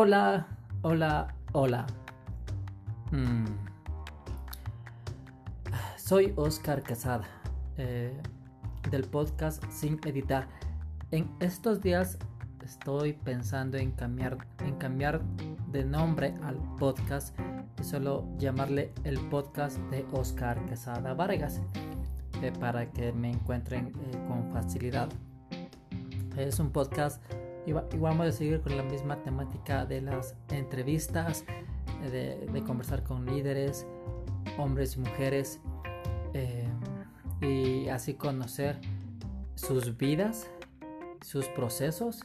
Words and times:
Hola, 0.00 0.46
hola, 0.82 1.34
hola. 1.50 1.84
Mm. 3.10 3.46
Soy 5.96 6.32
Oscar 6.36 6.84
Casada, 6.84 7.24
eh, 7.78 8.16
del 8.92 9.02
podcast 9.02 9.60
Sin 9.72 9.98
Editar. 10.06 10.46
En 11.10 11.28
estos 11.40 11.80
días 11.80 12.16
estoy 12.64 13.14
pensando 13.14 13.76
en 13.76 13.90
cambiar, 13.90 14.38
en 14.60 14.76
cambiar 14.76 15.20
de 15.72 15.84
nombre 15.84 16.32
al 16.44 16.58
podcast 16.78 17.36
y 17.80 17.82
solo 17.82 18.24
llamarle 18.38 18.92
el 19.02 19.18
podcast 19.30 19.78
de 19.90 20.06
Oscar 20.12 20.64
Casada 20.66 21.12
Vargas 21.14 21.60
eh, 22.40 22.52
para 22.60 22.88
que 22.92 23.12
me 23.12 23.32
encuentren 23.32 23.88
eh, 23.88 24.24
con 24.28 24.48
facilidad. 24.52 25.08
Es 26.36 26.60
un 26.60 26.70
podcast 26.70 27.20
y, 27.68 27.98
vamos 27.98 28.26
a 28.26 28.32
seguir 28.32 28.60
con 28.62 28.76
la 28.76 28.82
misma 28.82 29.22
temática 29.22 29.84
de 29.84 30.00
las 30.00 30.34
entrevistas, 30.48 31.44
de, 32.10 32.62
conversar 32.66 33.02
con 33.02 33.26
líderes, 33.26 33.86
hombres 34.56 34.96
y 34.96 35.00
mujeres, 35.00 35.60
eh, 36.32 36.68
y 37.40 37.88
así 37.88 38.14
conocer 38.14 38.80
sus 39.54 39.96
vidas, 39.96 40.50
sus 41.20 41.46
procesos, 41.48 42.24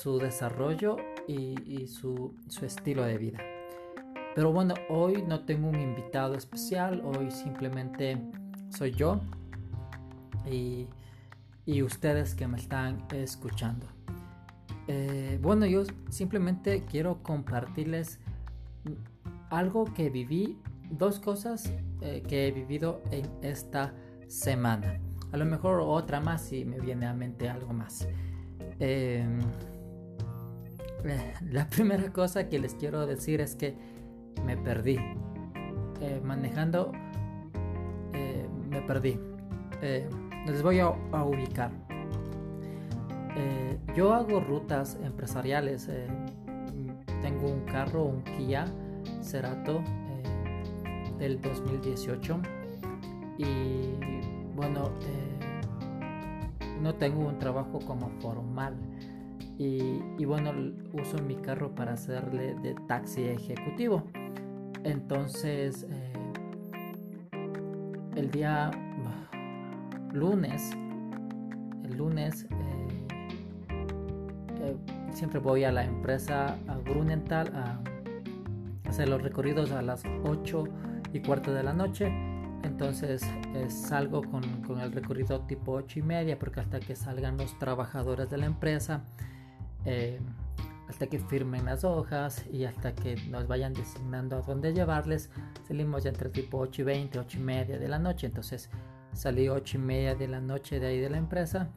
su 0.00 0.18
desarrollo 0.18 0.96
y, 1.28 1.86
su, 1.86 2.34
estilo 2.60 3.04
de 3.04 3.18
vida. 3.18 3.38
Pero 4.34 4.52
bueno, 4.52 4.74
hoy 4.88 5.22
no 5.22 5.44
tengo 5.44 5.68
un 5.68 5.80
invitado 5.80 6.34
especial, 6.34 7.02
hoy 7.04 7.30
simplemente 7.30 8.18
soy 8.70 8.90
yo 8.92 9.20
y, 10.50 10.88
y 11.64 11.82
ustedes 11.82 12.34
que 12.34 12.46
me 12.46 12.58
están 12.58 13.06
escuchando. 13.12 13.95
Eh, 14.88 15.38
bueno, 15.42 15.66
yo 15.66 15.82
simplemente 16.10 16.84
quiero 16.88 17.22
compartirles 17.22 18.20
algo 19.50 19.84
que 19.84 20.10
viví, 20.10 20.58
dos 20.90 21.18
cosas 21.18 21.72
eh, 22.00 22.22
que 22.26 22.46
he 22.46 22.52
vivido 22.52 23.02
en 23.10 23.28
esta 23.42 23.94
semana. 24.28 25.00
A 25.32 25.36
lo 25.36 25.44
mejor 25.44 25.80
otra 25.80 26.20
más 26.20 26.42
si 26.42 26.64
me 26.64 26.78
viene 26.78 27.06
a 27.06 27.14
mente 27.14 27.48
algo 27.48 27.72
más. 27.72 28.08
Em, 28.78 29.40
eh, 31.04 31.34
la 31.50 31.68
primera 31.70 32.12
cosa 32.12 32.48
que 32.48 32.58
les 32.58 32.74
quiero 32.74 33.06
decir 33.06 33.40
es 33.40 33.56
que 33.56 33.76
me 34.44 34.56
perdí. 34.56 34.98
manejando, 36.22 36.92
me 38.70 38.82
perdí. 38.82 39.18
les 40.46 40.62
voy 40.62 40.78
a 40.78 40.90
ubicar. 41.24 41.85
Eh, 43.36 43.78
yo 43.94 44.14
hago 44.14 44.40
rutas 44.40 44.98
empresariales. 45.04 45.88
Eh, 45.88 46.06
tengo 47.20 47.48
un 47.48 47.60
carro, 47.66 48.04
un 48.04 48.22
Kia 48.22 48.64
Cerato 49.20 49.82
eh, 49.82 51.12
del 51.18 51.40
2018 51.40 52.40
y 53.38 53.90
bueno, 54.54 54.90
no 56.80 56.94
tengo 56.94 57.26
un 57.26 57.38
trabajo 57.38 57.78
como 57.86 58.08
formal 58.20 58.74
y, 59.58 60.24
bueno, 60.24 60.52
uso 60.92 61.18
mi 61.22 61.36
carro 61.36 61.74
para 61.74 61.94
hacerle 61.94 62.54
de 62.56 62.74
taxi 62.86 63.24
ejecutivo. 63.24 64.04
Entonces, 64.84 65.86
el 68.14 68.30
día 68.30 68.70
lunes, 70.12 70.72
el 71.84 71.96
lunes 71.96 72.46
siempre 75.16 75.40
voy 75.40 75.64
a 75.64 75.72
la 75.72 75.82
empresa 75.82 76.58
a 76.68 76.76
Grunenthal 76.84 77.50
a 77.56 77.80
hacer 78.86 79.08
los 79.08 79.22
recorridos 79.22 79.72
a 79.72 79.80
las 79.80 80.02
8 80.24 80.64
y 81.14 81.20
cuarto 81.20 81.54
de 81.54 81.62
la 81.62 81.72
noche. 81.72 82.12
Entonces 82.62 83.22
eh, 83.54 83.70
salgo 83.70 84.22
con, 84.22 84.42
con, 84.62 84.78
el 84.80 84.92
recorrido 84.92 85.40
tipo 85.40 85.72
8 85.72 86.00
y 86.00 86.02
media 86.02 86.38
porque 86.38 86.60
hasta 86.60 86.80
que 86.80 86.94
salgan 86.94 87.38
los 87.38 87.58
trabajadores 87.58 88.28
de 88.28 88.36
la 88.36 88.44
empresa, 88.44 89.04
eh, 89.86 90.20
hasta 90.86 91.06
que 91.06 91.18
firmen 91.18 91.64
las 91.64 91.84
hojas 91.84 92.44
y 92.52 92.64
hasta 92.64 92.94
que 92.94 93.16
nos 93.30 93.48
vayan 93.48 93.72
designando 93.72 94.36
a 94.36 94.42
dónde 94.42 94.74
llevarles, 94.74 95.30
salimos 95.66 96.04
ya 96.04 96.10
entre 96.10 96.28
tipo 96.28 96.58
8 96.58 96.82
y 96.82 96.84
20, 96.84 97.18
8 97.20 97.38
y 97.38 97.40
media 97.40 97.78
de 97.78 97.88
la 97.88 97.98
noche. 97.98 98.26
Entonces 98.26 98.68
salí 99.14 99.48
8 99.48 99.78
y 99.78 99.80
media 99.80 100.14
de 100.14 100.28
la 100.28 100.42
noche 100.42 100.78
de 100.78 100.88
ahí 100.88 101.00
de 101.00 101.08
la 101.08 101.16
empresa 101.16 101.70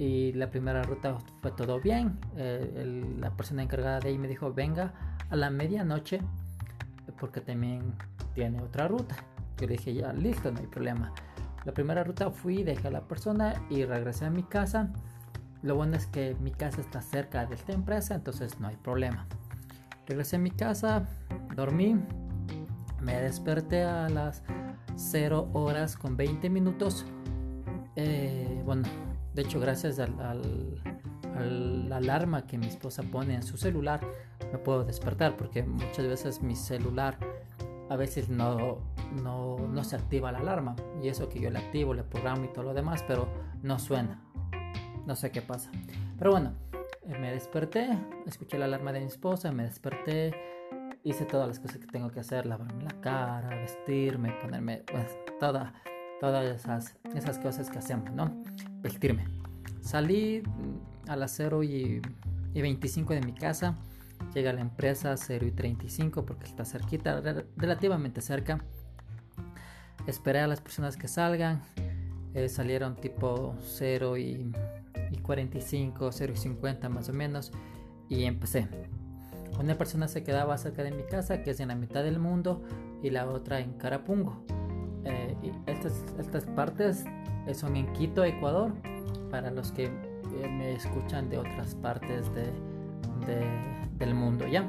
y 0.00 0.32
la 0.32 0.50
primera 0.50 0.82
ruta 0.82 1.18
fue 1.42 1.50
todo 1.50 1.78
bien. 1.78 2.18
Eh, 2.34 3.14
la 3.18 3.36
persona 3.36 3.62
encargada 3.62 4.00
de 4.00 4.08
ahí 4.08 4.16
me 4.16 4.28
dijo, 4.28 4.50
venga 4.50 4.94
a 5.28 5.36
la 5.36 5.50
medianoche 5.50 6.22
porque 7.18 7.42
también 7.42 7.92
tiene 8.32 8.62
otra 8.62 8.88
ruta. 8.88 9.14
Yo 9.58 9.66
le 9.66 9.74
dije, 9.74 9.92
ya, 9.92 10.14
listo, 10.14 10.50
no 10.50 10.60
hay 10.60 10.66
problema. 10.68 11.12
La 11.66 11.74
primera 11.74 12.02
ruta 12.02 12.30
fui, 12.30 12.62
dejé 12.62 12.88
a 12.88 12.90
la 12.90 13.02
persona 13.02 13.52
y 13.68 13.84
regresé 13.84 14.24
a 14.24 14.30
mi 14.30 14.42
casa. 14.42 14.90
Lo 15.62 15.76
bueno 15.76 15.98
es 15.98 16.06
que 16.06 16.34
mi 16.40 16.50
casa 16.50 16.80
está 16.80 17.02
cerca 17.02 17.44
de 17.44 17.56
esta 17.56 17.74
empresa, 17.74 18.14
entonces 18.14 18.58
no 18.58 18.68
hay 18.68 18.76
problema. 18.76 19.26
Regresé 20.06 20.36
a 20.36 20.38
mi 20.38 20.50
casa, 20.50 21.06
dormí, 21.54 22.00
me 23.02 23.20
desperté 23.20 23.82
a 23.82 24.08
las 24.08 24.42
0 24.96 25.50
horas 25.52 25.98
con 25.98 26.16
20 26.16 26.48
minutos. 26.48 27.04
Eh, 27.96 28.62
bueno, 28.64 28.84
de 29.34 29.42
hecho, 29.42 29.60
gracias 29.60 29.98
al, 29.98 30.82
la 31.88 31.96
alarma 31.96 32.46
que 32.46 32.58
mi 32.58 32.66
esposa 32.66 33.02
pone 33.02 33.34
en 33.34 33.42
su 33.42 33.56
celular, 33.56 34.00
me 34.52 34.58
puedo 34.58 34.84
despertar 34.84 35.36
porque 35.36 35.62
muchas 35.62 36.06
veces 36.06 36.42
mi 36.42 36.56
celular 36.56 37.18
a 37.88 37.96
veces 37.96 38.28
no, 38.28 38.78
no, 39.22 39.58
no, 39.58 39.84
se 39.84 39.96
activa 39.96 40.30
la 40.32 40.38
alarma. 40.38 40.76
Y 41.02 41.08
eso 41.08 41.28
que 41.28 41.40
yo 41.40 41.50
le 41.50 41.58
activo, 41.58 41.94
le 41.94 42.04
programo 42.04 42.44
y 42.44 42.48
todo 42.48 42.64
lo 42.64 42.74
demás, 42.74 43.04
pero 43.06 43.28
no 43.62 43.78
suena. 43.78 44.22
No 45.06 45.16
sé 45.16 45.30
qué 45.30 45.42
pasa. 45.42 45.70
Pero 46.18 46.30
bueno, 46.30 46.52
eh, 47.02 47.18
me 47.18 47.32
desperté, 47.32 47.88
escuché 48.26 48.58
la 48.58 48.66
alarma 48.66 48.92
de 48.92 49.00
mi 49.00 49.06
esposa, 49.06 49.50
me 49.50 49.64
desperté, 49.64 50.34
hice 51.02 51.24
todas 51.24 51.48
las 51.48 51.58
cosas 51.58 51.78
que 51.78 51.86
tengo 51.86 52.10
que 52.10 52.20
hacer, 52.20 52.46
lavarme 52.46 52.84
la 52.84 53.00
cara, 53.00 53.48
vestirme, 53.48 54.32
ponerme, 54.40 54.84
pues, 54.90 55.18
toda, 55.40 55.74
todas 56.20 56.60
esas, 56.60 56.96
esas 57.14 57.38
cosas 57.38 57.70
que 57.70 57.78
hacemos, 57.78 58.12
¿no? 58.12 58.30
vestirme. 58.82 59.24
Salí 59.80 60.42
a 61.08 61.16
las 61.16 61.32
0 61.32 61.62
y, 61.62 62.00
25 62.54 63.14
de 63.14 63.20
mi 63.22 63.32
casa. 63.32 63.76
Llega 64.34 64.50
a 64.50 64.52
la 64.52 64.60
empresa 64.60 65.16
0 65.16 65.46
y 65.46 65.50
35 65.50 66.24
porque 66.24 66.46
está 66.46 66.64
cerquita, 66.64 67.20
relativamente 67.56 68.20
cerca. 68.20 68.62
Esperé 70.06 70.40
a 70.40 70.46
las 70.46 70.60
personas 70.60 70.96
que 70.96 71.08
salgan. 71.08 71.62
Eh, 72.34 72.48
salieron 72.48 72.96
tipo 72.96 73.56
0 73.60 74.18
y, 74.18 74.52
45, 75.22 76.12
0 76.12 76.32
y 76.34 76.36
50 76.36 76.88
más 76.88 77.08
o 77.08 77.12
menos. 77.12 77.50
Y 78.08 78.24
empecé. 78.24 78.68
Una 79.58 79.76
persona 79.76 80.08
se 80.08 80.22
quedaba 80.22 80.56
cerca 80.58 80.82
de 80.82 80.90
mi 80.90 81.02
casa, 81.04 81.42
que 81.42 81.50
es 81.50 81.60
en 81.60 81.68
la 81.68 81.74
mitad 81.74 82.02
del 82.02 82.18
mundo, 82.18 82.62
y 83.02 83.10
la 83.10 83.28
otra 83.28 83.60
en 83.60 83.72
Carapungo. 83.74 84.44
Eh, 85.04 85.36
estas, 85.66 86.04
estas 86.18 86.44
partes 86.46 87.04
son 87.54 87.76
en 87.76 87.92
Quito, 87.92 88.24
Ecuador, 88.24 88.72
para 89.30 89.50
los 89.50 89.72
que 89.72 89.86
eh, 89.86 90.48
me 90.48 90.74
escuchan 90.74 91.28
de 91.28 91.38
otras 91.38 91.74
partes 91.74 92.26
de, 92.34 92.46
del 93.98 94.14
mundo, 94.14 94.46
¿ya? 94.46 94.64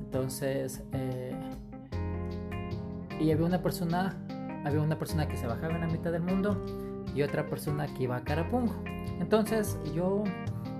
Entonces, 0.00 0.82
eh, 0.92 1.34
y 3.20 3.30
había 3.30 3.46
una 3.46 3.62
persona, 3.62 4.16
había 4.64 4.80
una 4.80 4.98
persona 4.98 5.28
que 5.28 5.36
se 5.36 5.46
bajaba 5.46 5.74
en 5.74 5.80
la 5.80 5.86
mitad 5.86 6.12
del 6.12 6.22
mundo 6.22 6.64
y 7.14 7.22
otra 7.22 7.46
persona 7.46 7.86
que 7.86 8.04
iba 8.04 8.16
a 8.16 8.24
Carapungo. 8.24 8.74
Entonces 9.20 9.78
yo 9.94 10.24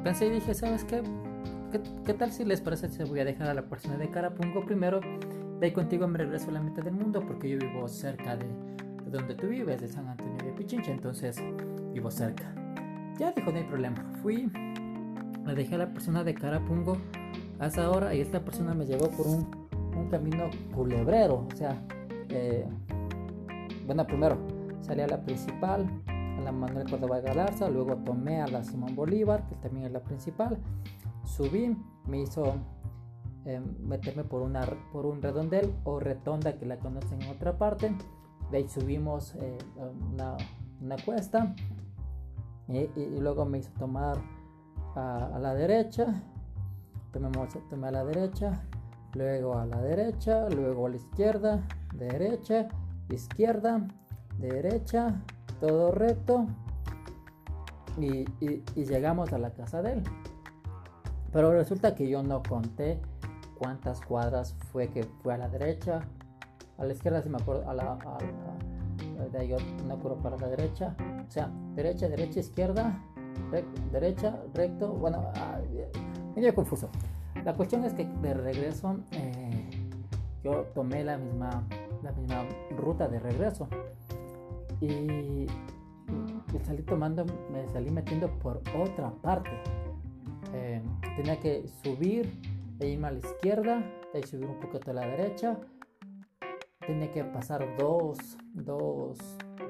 pensé 0.02 0.26
y 0.26 0.30
dije, 0.30 0.54
¿sabes 0.54 0.84
qué? 0.84 1.02
¿Qué, 2.04 2.12
tal 2.12 2.32
si 2.32 2.44
les 2.44 2.60
parece 2.60 2.88
si 2.88 3.02
voy 3.04 3.20
a 3.20 3.24
dejar 3.24 3.48
a 3.48 3.54
la 3.54 3.62
persona 3.62 3.96
de 3.96 4.10
Carapungo 4.10 4.64
primero? 4.66 5.00
De 5.62 5.68
ahí 5.68 5.72
contigo 5.72 6.08
me 6.08 6.18
regreso 6.18 6.50
a 6.50 6.54
la 6.54 6.60
mitad 6.60 6.82
del 6.82 6.94
mundo 6.94 7.24
porque 7.24 7.48
yo 7.48 7.56
vivo 7.56 7.86
cerca 7.86 8.34
de, 8.34 8.46
de 8.46 9.10
donde 9.16 9.36
tú 9.36 9.46
vives, 9.46 9.80
de 9.80 9.86
San 9.86 10.08
Antonio 10.08 10.52
Pichincha, 10.56 10.90
entonces 10.90 11.40
vivo 11.92 12.10
cerca. 12.10 12.52
Ya 13.16 13.30
dijo, 13.30 13.52
no 13.52 13.58
hay 13.58 13.62
problema. 13.62 14.04
Fui, 14.20 14.50
le 15.46 15.54
dejé 15.54 15.76
a 15.76 15.78
la 15.78 15.92
persona 15.92 16.24
de 16.24 16.34
Carapungo 16.34 16.96
a 17.60 17.68
esa 17.68 17.88
hora 17.92 18.12
y 18.12 18.20
esta 18.20 18.44
persona 18.44 18.74
me 18.74 18.86
llevó 18.86 19.08
por 19.10 19.28
un, 19.28 19.68
un 19.96 20.08
camino 20.08 20.50
culebrero. 20.74 21.46
O 21.52 21.56
sea, 21.56 21.80
eh, 22.28 22.66
bueno, 23.86 24.04
primero 24.04 24.38
salí 24.80 25.02
a 25.02 25.06
la 25.06 25.22
principal, 25.22 25.86
a 26.08 26.40
la 26.40 26.50
Manuel 26.50 26.90
Córdoba 26.90 27.20
Galarza, 27.20 27.70
luego 27.70 27.94
tomé 27.98 28.42
a 28.42 28.48
la 28.48 28.64
Simón 28.64 28.96
Bolívar, 28.96 29.46
que 29.46 29.54
también 29.54 29.86
es 29.86 29.92
la 29.92 30.00
principal, 30.00 30.58
subí, 31.24 31.76
me 32.08 32.22
hizo 32.22 32.56
eh, 33.44 33.60
meterme 33.80 34.24
por, 34.24 34.42
una, 34.42 34.62
por 34.92 35.06
un 35.06 35.22
redondel 35.22 35.74
o 35.84 35.98
retonda 35.98 36.58
que 36.58 36.66
la 36.66 36.78
conocen 36.78 37.22
en 37.22 37.30
otra 37.30 37.58
parte 37.58 37.94
de 38.50 38.58
ahí 38.58 38.68
subimos 38.68 39.34
eh, 39.36 39.58
una, 40.12 40.36
una, 40.80 40.96
cuesta 41.04 41.54
y, 42.68 42.86
luego 43.18 43.44
me 43.44 43.58
hizo 43.58 43.70
tomar 43.78 44.18
a, 44.94 45.38
la 45.40 45.54
derecha 45.54 46.22
tomé 47.12 47.88
a 47.88 47.90
la 47.90 48.04
derecha, 48.04 48.62
luego 49.14 49.58
a 49.58 49.66
la 49.66 49.80
derecha, 49.80 50.48
luego 50.48 50.86
a 50.86 50.90
la 50.90 50.96
izquierda, 50.96 51.60
derecha, 51.94 52.68
izquierda, 53.10 53.86
derecha, 54.38 55.20
todo 55.60 55.92
recto 55.92 56.46
y, 57.98 58.24
llegamos 58.74 59.32
a 59.32 59.38
la 59.38 59.50
casa 59.50 59.82
de 59.82 59.92
él. 59.94 60.02
Pero 61.32 61.52
resulta 61.52 61.94
que 61.94 62.08
yo 62.08 62.22
no 62.22 62.42
conté 62.42 63.00
cuántas 63.62 64.00
cuadras 64.00 64.56
fue 64.72 64.88
que 64.88 65.04
fue 65.22 65.34
a 65.34 65.38
la 65.38 65.48
derecha, 65.48 66.00
a 66.78 66.84
la 66.84 66.92
izquierda 66.92 67.22
si 67.22 67.28
me 67.28 67.36
acuerdo, 67.40 67.68
a 67.70 67.74
la, 67.74 67.96
de 69.32 69.48
yo 69.48 69.56
no 69.86 69.94
acuerdo 69.94 70.18
para 70.18 70.36
la 70.36 70.48
derecha, 70.48 70.96
o 70.98 71.30
sea, 71.30 71.48
derecha, 71.76 72.08
derecha, 72.08 72.40
izquierda, 72.40 73.00
derecha, 73.92 74.36
recto, 74.52 74.88
bueno, 74.88 75.30
medio 76.34 76.52
confuso. 76.54 76.88
La 77.44 77.54
cuestión 77.54 77.84
es 77.84 77.94
que 77.94 78.04
de 78.04 78.34
regreso 78.34 78.98
eh, 79.12 79.68
yo 80.42 80.64
tomé 80.74 81.04
la 81.04 81.16
misma, 81.16 81.62
la 82.02 82.10
misma 82.12 82.44
ruta 82.76 83.06
de 83.06 83.20
regreso 83.20 83.68
y, 84.80 85.46
salí 86.64 86.82
tomando, 86.82 87.24
me 87.52 87.66
salí 87.68 87.90
metiendo 87.90 88.28
por 88.40 88.60
otra 88.76 89.12
parte. 89.22 89.50
Eh, 90.52 90.82
tenía 91.16 91.38
que 91.38 91.66
subir 91.82 92.51
e 92.82 92.88
irme 92.88 93.08
a 93.08 93.12
la 93.12 93.18
izquierda, 93.18 93.84
y 94.12 94.26
subir 94.26 94.48
un 94.48 94.58
poquito 94.58 94.90
a 94.90 94.94
la 94.94 95.06
derecha. 95.06 95.56
Tenía 96.84 97.10
que 97.12 97.22
pasar 97.24 97.76
dos, 97.78 98.18
dos, 98.54 99.18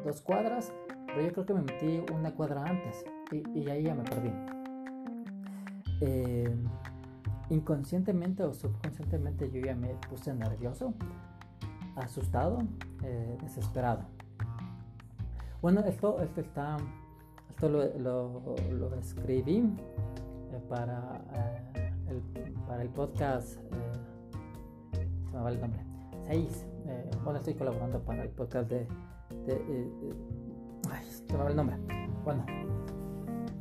dos 0.02 0.20
cuadras, 0.22 0.72
pero 1.06 1.22
yo 1.22 1.32
creo 1.32 1.46
que 1.46 1.54
me 1.54 1.62
metí 1.62 2.02
una 2.12 2.34
cuadra 2.34 2.64
antes 2.64 3.04
y, 3.30 3.68
ahí 3.68 3.84
ya 3.84 3.94
me 3.94 4.02
perdí. 4.04 4.32
Eh, 6.00 6.56
inconscientemente 7.50 8.42
o 8.42 8.54
subconscientemente 8.54 9.50
yo 9.50 9.60
ya 9.60 9.74
me 9.74 9.88
puse 10.08 10.32
nervioso, 10.32 10.94
asustado, 11.96 12.60
eh, 13.04 13.36
desesperado. 13.42 14.06
Bueno, 15.60 15.80
esto, 15.80 16.20
esto 16.22 16.40
está, 16.40 16.78
esto 17.50 17.68
lo, 17.68 18.94
escribí 18.98 19.58
eh, 19.58 20.60
para, 20.68 21.22
para 22.66 22.82
el 22.82 22.88
podcast, 22.88 23.58
se 24.92 25.32
me 25.32 25.40
va 25.40 25.50
el 25.50 25.60
nombre, 25.60 25.80
6. 26.28 26.66
bueno, 27.24 27.38
estoy 27.38 27.54
colaborando 27.54 28.00
para 28.00 28.22
el 28.22 28.30
podcast 28.30 28.70
de, 28.70 28.86
ay, 30.90 31.04
se 31.04 31.32
me 31.32 31.38
va 31.42 31.50
el 31.50 31.56
nombre. 31.56 31.76
Bueno, 32.24 32.44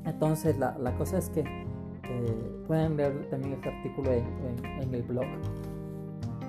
entonces 0.06 0.58
la, 0.58 0.78
la 0.78 0.96
cosa 0.98 1.18
es 1.18 1.30
que 1.30 1.44
eh, 2.12 2.64
pueden 2.68 2.98
leer 2.98 3.30
también 3.30 3.54
este 3.54 3.70
artículo 3.70 4.12
en, 4.12 4.94
el 4.94 5.04
blog. 5.04 5.26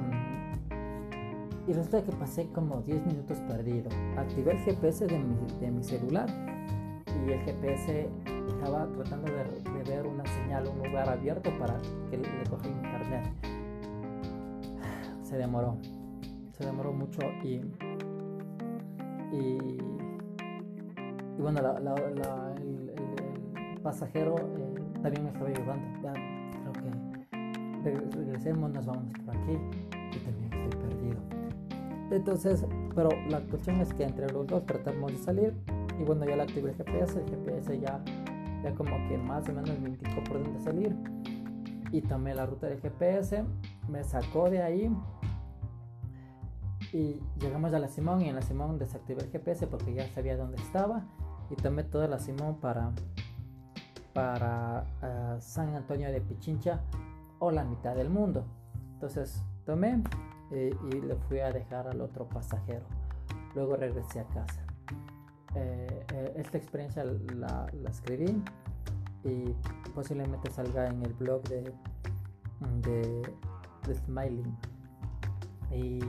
Mm. 0.01 1.71
Y 1.71 1.73
resulta 1.73 2.03
que 2.03 2.13
pasé 2.13 2.49
como 2.49 2.83
10 2.83 3.07
minutos 3.07 3.39
perdido. 3.49 3.89
Activé 4.17 4.53
el 4.53 4.59
GPS 4.59 5.07
de 5.07 5.19
mi, 5.19 5.37
de 5.61 5.71
mi 5.71 5.85
celular 5.85 6.29
y 7.25 7.31
el 7.31 7.41
GPS 7.41 8.09
estaba 8.49 8.89
tratando 8.93 9.31
de, 9.33 9.45
señal, 10.53 10.69
un 10.69 10.79
lugar 10.87 11.09
abierto 11.09 11.51
para 11.59 11.81
que 12.11 12.19
le, 12.19 12.29
le 12.29 12.43
internet. 12.69 13.25
Se 15.23 15.39
demoró, 15.39 15.79
se 16.51 16.67
demoró 16.67 16.93
mucho 16.93 17.21
y, 17.43 17.63
y, 19.33 19.57
bueno, 21.39 21.61
el, 21.61 21.67
pasajero 23.83 24.37
eh, 24.37 24.75
también 25.03 25.25
me 25.25 25.31
estaba 25.31 25.49
ayudando. 25.49 26.13
Creo 27.83 28.11
que 28.11 28.17
regresemos, 28.17 28.71
nos 28.71 28.85
vamos 28.87 29.13
por 29.25 29.37
aquí. 29.37 29.59
Y 30.13 30.19
también 30.19 30.53
estoy 30.53 30.83
perdido. 30.83 31.19
Entonces, 32.11 32.67
pero 32.95 33.09
la 33.29 33.41
cuestión 33.41 33.81
es 33.81 33.93
que 33.95 34.05
entre 34.05 34.31
los 34.31 34.47
dos 34.47 34.67
tratamos 34.67 35.13
de 35.13 35.19
salir. 35.19 35.55
Y 35.99 36.05
bueno, 36.05 36.27
ya 36.27 36.37
la 36.37 36.43
activé 36.45 36.71
el 36.71 36.77
GPS. 36.77 37.19
El 37.19 37.29
GPS 37.31 37.81
ya, 37.81 38.01
ya 38.63 38.75
como 38.75 38.97
que 39.09 39.19
más 39.19 39.49
o 39.49 39.53
menos 39.53 39.79
me 39.81 39.91
indicó 39.91 40.23
por 40.25 40.43
dónde 40.43 40.61
salir. 40.61 40.97
Y 41.91 42.01
tomé 42.03 42.35
la 42.35 42.47
ruta 42.47 42.69
del 42.69 42.81
GPS. 42.81 43.45
Me 43.89 44.03
sacó 44.05 44.51
de 44.51 44.63
ahí. 44.63 44.91
Y 46.93 47.21
llegamos 47.39 47.73
a 47.75 47.79
la 47.79 47.89
Simón 47.89 48.23
y 48.23 48.29
en 48.29 48.35
la 48.35 48.43
Simón 48.43 48.79
desactivé 48.79 49.23
el 49.23 49.31
GPS 49.31 49.67
porque 49.67 49.95
ya 49.95 50.07
sabía 50.09 50.37
dónde 50.37 50.57
estaba. 50.63 51.05
Y 51.51 51.57
tomé 51.57 51.85
toda 51.85 52.09
la 52.09 52.19
Simón 52.19 52.57
para 52.61 52.93
para 54.13 54.85
eh, 55.03 55.37
San 55.41 55.75
Antonio 55.75 56.11
de 56.11 56.21
Pichincha 56.21 56.81
o 57.39 57.51
la 57.51 57.65
mitad 57.65 57.95
del 57.95 58.11
mundo. 58.11 58.45
Entonces 58.95 59.43
tomé 59.65 60.03
eh, 60.51 60.75
y 60.91 61.01
le 61.01 61.17
fui 61.17 61.41
a 61.41 61.51
dejar 61.51 61.89
al 61.89 62.01
otro 62.01 62.29
pasajero. 62.29 62.85
Luego 63.55 63.77
regresé 63.77 64.21
a 64.21 64.25
casa. 64.25 64.62
Eh, 65.55 66.33
esta 66.37 66.59
experiencia 66.59 67.05
la, 67.05 67.67
escribí 67.89 68.43
y 69.25 69.55
posiblemente 69.95 70.51
salga 70.51 70.89
en 70.89 71.03
el 71.03 71.13
blog 71.15 71.43
de, 71.45 71.73
de, 72.83 73.95
Smiling. 73.95 74.57
Y 75.71 76.01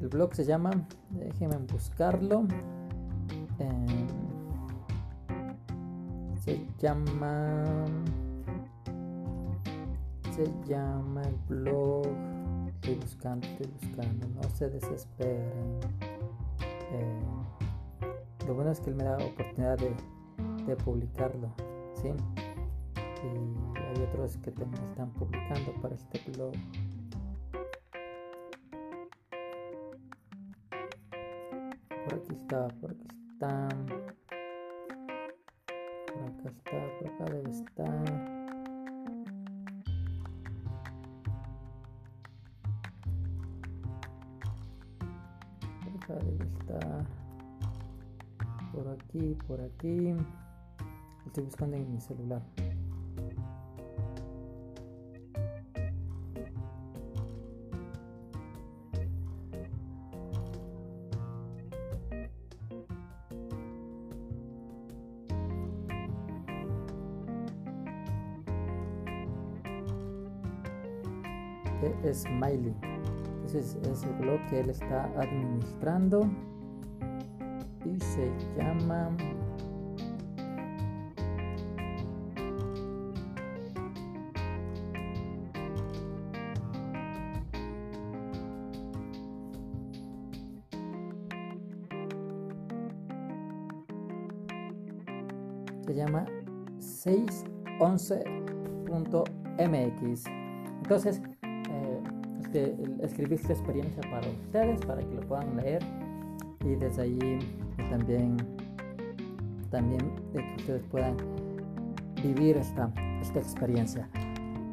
el 0.00 0.08
blog 0.08 0.34
se 0.34 0.44
llama, 0.44 0.70
déjenme 1.10 1.56
buscarlo 1.58 2.46
se 6.44 6.66
llama 6.78 7.84
se 10.36 10.44
llama 10.66 11.22
el 11.22 11.36
blog 11.48 12.06
estoy 12.66 12.96
buscando 12.96 13.46
estoy 13.46 13.66
buscando 13.80 14.28
no 14.28 14.42
se 14.50 14.68
desesperen 14.68 15.80
eh, 16.94 18.46
lo 18.46 18.54
bueno 18.54 18.70
es 18.70 18.80
que 18.80 18.90
él 18.90 18.96
me 18.96 19.04
da 19.04 19.16
oportunidad 19.16 19.78
de, 19.78 19.94
publicarlo 20.76 21.52
¿sí? 21.94 22.08
y 22.08 23.78
hay 23.78 24.02
otros 24.02 24.36
que 24.38 24.50
también 24.50 24.82
están 24.84 25.10
publicando 25.10 25.72
para 25.80 25.94
este 25.94 26.20
blog 26.32 26.52
por 32.04 32.14
aquí 32.14 32.32
está 32.32 32.68
por 32.68 32.90
aquí 32.90 33.06
está 33.32 33.68
acá 36.22 36.50
está, 36.50 36.70
por 36.98 37.08
acá 37.08 37.24
debe 37.32 37.50
estar. 37.50 38.03
Por 49.54 49.64
aquí. 49.64 50.12
Estoy 51.26 51.44
buscando 51.44 51.76
en 51.76 51.92
mi 51.92 52.00
celular. 52.00 52.42
Smiley. 72.12 72.74
Ese 73.46 73.58
es, 73.60 74.04
el 74.04 74.12
blog 74.20 74.38
que 74.50 74.60
él 74.60 74.70
está 74.70 75.04
administrando 75.18 76.28
y 77.84 77.98
se 77.98 78.30
llama 78.56 79.10
611.mx. 97.78 100.24
Entonces, 100.82 101.22
escribí 103.02 103.34
esta 103.34 103.52
experiencia 103.52 104.00
para 104.10 104.26
ustedes, 104.28 104.80
para 104.86 105.00
que 105.00 105.14
lo 105.14 105.20
puedan 105.22 105.56
leer 105.56 105.82
y 106.64 106.74
desde 106.76 107.02
ahí 107.02 107.38
también, 107.90 108.36
también 109.70 110.00
que 110.32 110.54
ustedes 110.58 110.82
puedan 110.90 111.16
vivir 112.22 112.56
esta, 112.56 112.90
esta 113.20 113.38
experiencia. 113.38 114.08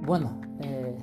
Bueno, 0.06 0.40
eh, 0.62 0.96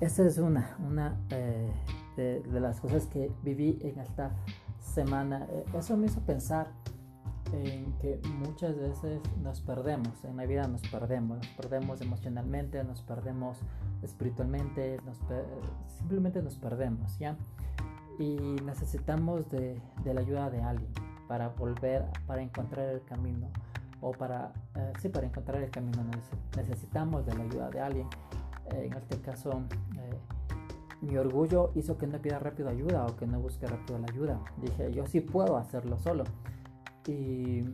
esa 0.00 0.26
es 0.26 0.38
una, 0.38 0.76
una 0.86 1.16
eh, 1.30 1.70
de, 2.16 2.60
las 2.60 2.80
cosas 2.80 3.06
que 3.06 3.30
viví 3.42 3.78
en 3.82 3.98
esta 3.98 4.32
semana. 4.78 5.46
Eh, 5.50 5.64
eso 5.78 5.96
me 5.96 6.06
hizo 6.06 6.20
pensar 6.20 6.68
en 7.52 7.92
que 7.98 8.20
muchas 8.38 8.76
veces 8.78 9.20
nos 9.42 9.60
perdemos, 9.60 10.24
en 10.24 10.36
la 10.36 10.46
vida 10.46 10.66
nos 10.68 10.82
perdemos, 10.82 11.38
nos 11.38 11.46
perdemos 11.48 12.00
emocionalmente, 12.00 12.82
nos 12.84 13.02
perdemos 13.02 13.58
espiritualmente, 14.02 14.98
simplemente 15.98 16.42
nos 16.42 16.56
perdemos, 16.56 17.18
¿ya? 17.18 17.36
Y 18.18 18.36
necesitamos 18.64 19.50
de, 19.50 19.80
la 20.04 20.20
ayuda 20.20 20.50
de 20.50 20.62
alguien 20.62 20.90
para 21.28 21.48
volver, 21.48 22.04
para 22.26 22.42
encontrar 22.42 22.88
el 22.88 23.02
camino, 23.04 23.48
o 24.00 24.12
para, 24.12 24.52
eh, 24.76 24.92
sí, 25.00 25.08
para 25.08 25.26
encontrar 25.26 25.62
el 25.62 25.70
camino 25.70 26.02
necesitamos 26.56 27.26
de 27.26 27.34
la 27.34 27.44
ayuda 27.44 27.70
de 27.70 27.80
alguien. 27.80 28.06
Eh, 28.72 28.86
en 28.86 28.94
este 28.94 29.20
caso, 29.20 29.62
eh, 29.96 30.18
mi 31.02 31.16
orgullo 31.16 31.70
hizo 31.74 31.96
que 31.96 32.06
no 32.06 32.18
pida 32.18 32.38
rápido 32.38 32.68
ayuda 32.68 33.06
o 33.06 33.16
que 33.16 33.26
no 33.26 33.40
busque 33.40 33.66
rápido 33.66 33.98
la 33.98 34.06
ayuda. 34.10 34.40
Dije, 34.58 34.92
yo 34.92 35.06
sí 35.06 35.20
puedo 35.20 35.56
hacerlo 35.56 35.98
solo. 35.98 36.24
Y, 37.06 37.64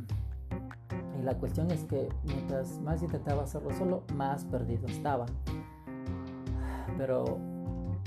la 1.22 1.34
cuestión 1.34 1.70
es 1.70 1.82
que 1.84 2.08
mientras 2.24 2.78
más 2.80 3.02
intentaba 3.02 3.42
hacerlo 3.42 3.72
solo, 3.72 4.02
más 4.14 4.44
perdido 4.44 4.86
estaba. 4.86 5.26
Pero 6.96 7.38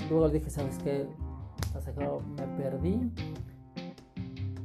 luego 0.08 0.28
dije, 0.30 0.48
¿sabes 0.48 0.78
qué? 0.78 1.06
Me 2.36 2.46
perdí. 2.56 3.10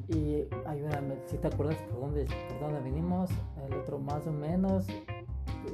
Y 0.08 0.46
ayúdame, 0.68 1.16
si 1.26 1.38
te 1.38 1.48
acuerdas 1.48 1.78
por 1.90 2.00
dónde, 2.00 2.26
por 2.26 2.60
dónde 2.60 2.82
vinimos, 2.82 3.30
el 3.68 3.74
otro 3.74 4.00
más 4.00 4.26
o 4.28 4.32
menos. 4.32 4.88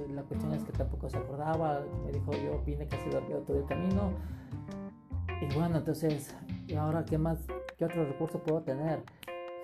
La 0.10 0.24
cuestión 0.24 0.54
es 0.54 0.64
que 0.64 0.72
tampoco 0.72 1.10
se 1.10 1.18
acordaba. 1.18 1.82
Me 2.06 2.12
dijo, 2.12 2.32
yo 2.32 2.62
vine 2.66 2.88
casi 2.88 3.10
dormido 3.10 3.42
todo 3.42 3.58
el 3.60 3.66
camino. 3.66 4.12
Y 5.42 5.54
bueno, 5.56 5.78
entonces, 5.78 6.36
¿y 6.68 6.76
ahora 6.76 7.04
qué 7.06 7.18
más? 7.18 7.40
¿Qué 7.78 7.86
otro 7.86 8.06
recurso 8.06 8.40
puedo 8.40 8.62
tener? 8.62 9.04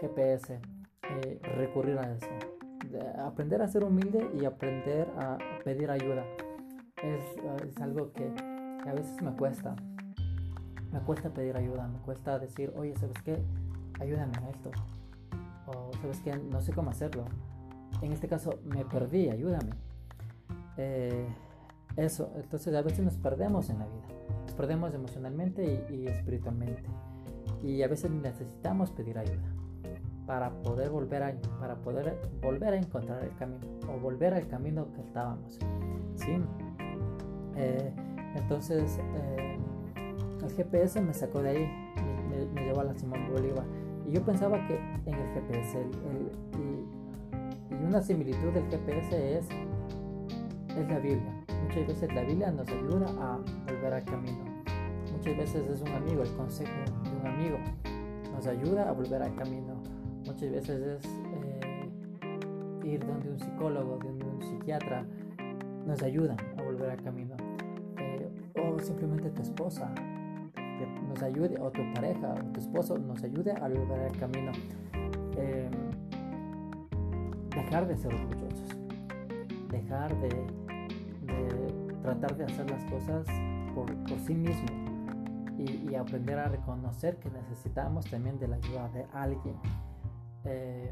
GPS. 0.02 0.60
Eh, 1.04 1.40
recurrir 1.56 1.98
a 1.98 2.12
eso. 2.12 2.28
aprender 3.24 3.62
a 3.62 3.68
ser 3.68 3.84
humilde 3.84 4.30
y 4.40 4.46
aprender 4.46 5.08
a 5.18 5.38
pedir 5.64 5.90
ayuda. 5.90 6.26
Es, 7.02 7.24
es 7.64 7.82
algo 7.82 8.12
que, 8.14 8.32
a 8.86 8.94
veces 8.94 9.22
me 9.22 9.32
cuesta. 9.36 9.76
Me 10.92 11.00
cuesta 11.02 11.30
pedir 11.30 11.56
ayuda, 11.58 11.88
me 11.88 12.00
cuesta 12.00 12.40
decir, 12.40 12.74
oye, 12.78 12.96
¿sabes 12.96 13.22
qué? 13.24 13.44
Ayúdame 14.00 14.34
en 14.38 14.46
esto. 14.46 14.72
O, 15.68 15.92
¿sabes 16.02 16.20
qué? 16.22 16.36
No 16.38 16.62
sé 16.62 16.74
cómo 16.74 16.92
hacerlo. 16.92 17.26
En 18.02 18.14
este 18.14 18.28
caso, 18.28 18.60
me 18.64 18.86
perdí, 18.86 19.30
ayúdame. 19.30 19.72
Eh, 20.78 21.28
eso, 21.98 22.32
entonces 22.36 22.74
a 22.74 22.82
veces 22.82 23.00
nos 23.00 23.18
perdemos 23.18 23.70
en 23.70 23.80
la 23.80 23.86
vida. 23.86 24.08
Nos 24.44 24.54
perdemos 24.54 24.94
emocionalmente 24.94 25.86
y 25.90 26.08
espiritualmente. 26.08 26.84
Y 27.64 27.82
a 27.82 27.88
veces 27.88 28.12
necesitamos 28.12 28.92
pedir 28.92 29.18
ayuda 29.18 29.57
para 30.28 30.52
poder 30.62 30.90
volver 30.90 31.24
a, 31.24 31.34
para 31.60 31.76
poder 31.78 32.20
volver 32.42 32.74
a 32.74 32.78
encontrar 32.78 33.24
el 33.24 33.34
camino 33.36 33.66
o 33.90 33.98
volver 33.98 34.34
al 34.34 34.48
camino 34.48 34.92
que 34.94 35.02
estábamos. 35.02 35.58
¿sí? 36.16 36.44
Eh, 37.56 37.92
entonces, 38.36 39.00
eh, 39.16 39.58
el 40.44 40.52
GPS 40.52 41.02
me 41.02 41.14
sacó 41.14 41.42
de 41.42 41.50
ahí, 41.50 41.94
me, 42.54 42.62
llevó 42.62 42.82
a 42.82 42.84
la 42.84 42.94
Simón 42.94 43.32
Bolívar. 43.32 43.66
Y 44.06 44.12
yo 44.12 44.22
pensaba 44.22 44.66
que 44.68 44.76
en 45.06 45.16
el 45.16 45.34
GPS, 45.34 45.80
y, 45.80 46.58
y, 46.58 47.86
una 47.86 48.02
similitud 48.02 48.52
del 48.52 48.66
GPS 48.70 49.38
es, 49.38 49.48
es 50.78 50.90
la 50.90 51.00
Biblia. 51.00 51.46
Muchas 51.64 51.88
veces 51.88 52.14
la 52.14 52.22
Biblia 52.22 52.52
nos 52.52 52.68
ayuda 52.68 53.08
a 53.20 53.38
volver 53.66 53.94
al 53.94 54.04
camino. 54.04 54.44
Muchas 55.14 55.38
veces 55.38 55.70
es 55.70 55.82
un 55.82 55.90
amigo, 55.90 56.22
el 56.22 56.32
consejo 56.36 56.72
de 57.04 57.22
un 57.22 57.28
amigo 57.28 57.58
nos 58.36 58.46
ayuda 58.46 58.88
a 58.88 58.92
volver 58.92 59.24
al 59.24 59.34
camino 59.34 59.97
muchas 60.38 60.52
veces 60.52 61.04
es 61.04 61.06
eh, 61.34 62.88
ir 62.88 63.04
donde 63.04 63.32
un 63.32 63.40
psicólogo, 63.40 63.98
donde 63.98 64.24
un 64.24 64.40
psiquiatra, 64.40 65.04
nos 65.88 66.04
ayuda 66.04 66.38
a 66.58 66.62
volver 66.62 66.92
al 66.92 67.02
camino. 67.02 67.36
Eh, 67.98 68.30
o 68.62 68.78
simplemente 68.80 69.32
tu 69.32 69.42
esposa 69.42 69.92
nos 71.10 71.24
ayude, 71.24 71.60
o 71.60 71.72
tu 71.72 71.82
pareja, 71.96 72.36
o 72.36 72.52
tu 72.54 72.60
esposo 72.60 73.00
nos 73.00 73.24
ayude 73.24 73.52
a 73.52 73.68
volver 73.68 74.00
al 74.00 74.18
camino. 74.18 74.52
Eh, 75.38 75.72
dejar 77.56 77.88
de 77.88 77.98
ser 77.98 78.14
orgullosos, 78.14 78.78
dejar 79.72 80.16
de, 80.22 80.30
tratar 82.04 82.38
de 82.38 82.44
hacer 82.44 82.70
las 82.70 82.84
cosas 82.86 83.26
por, 83.74 83.90
sí 84.20 84.36
mismo 84.36 84.68
y, 85.58 85.90
y, 85.90 85.96
aprender 85.96 86.38
a 86.38 86.48
reconocer 86.48 87.18
que 87.18 87.32
necesitamos 87.32 88.06
también 88.06 88.38
de 88.38 88.48
la 88.50 88.58
ayuda 88.58 88.88
de 88.90 89.06
alguien. 89.14 89.56
Eh, 90.48 90.92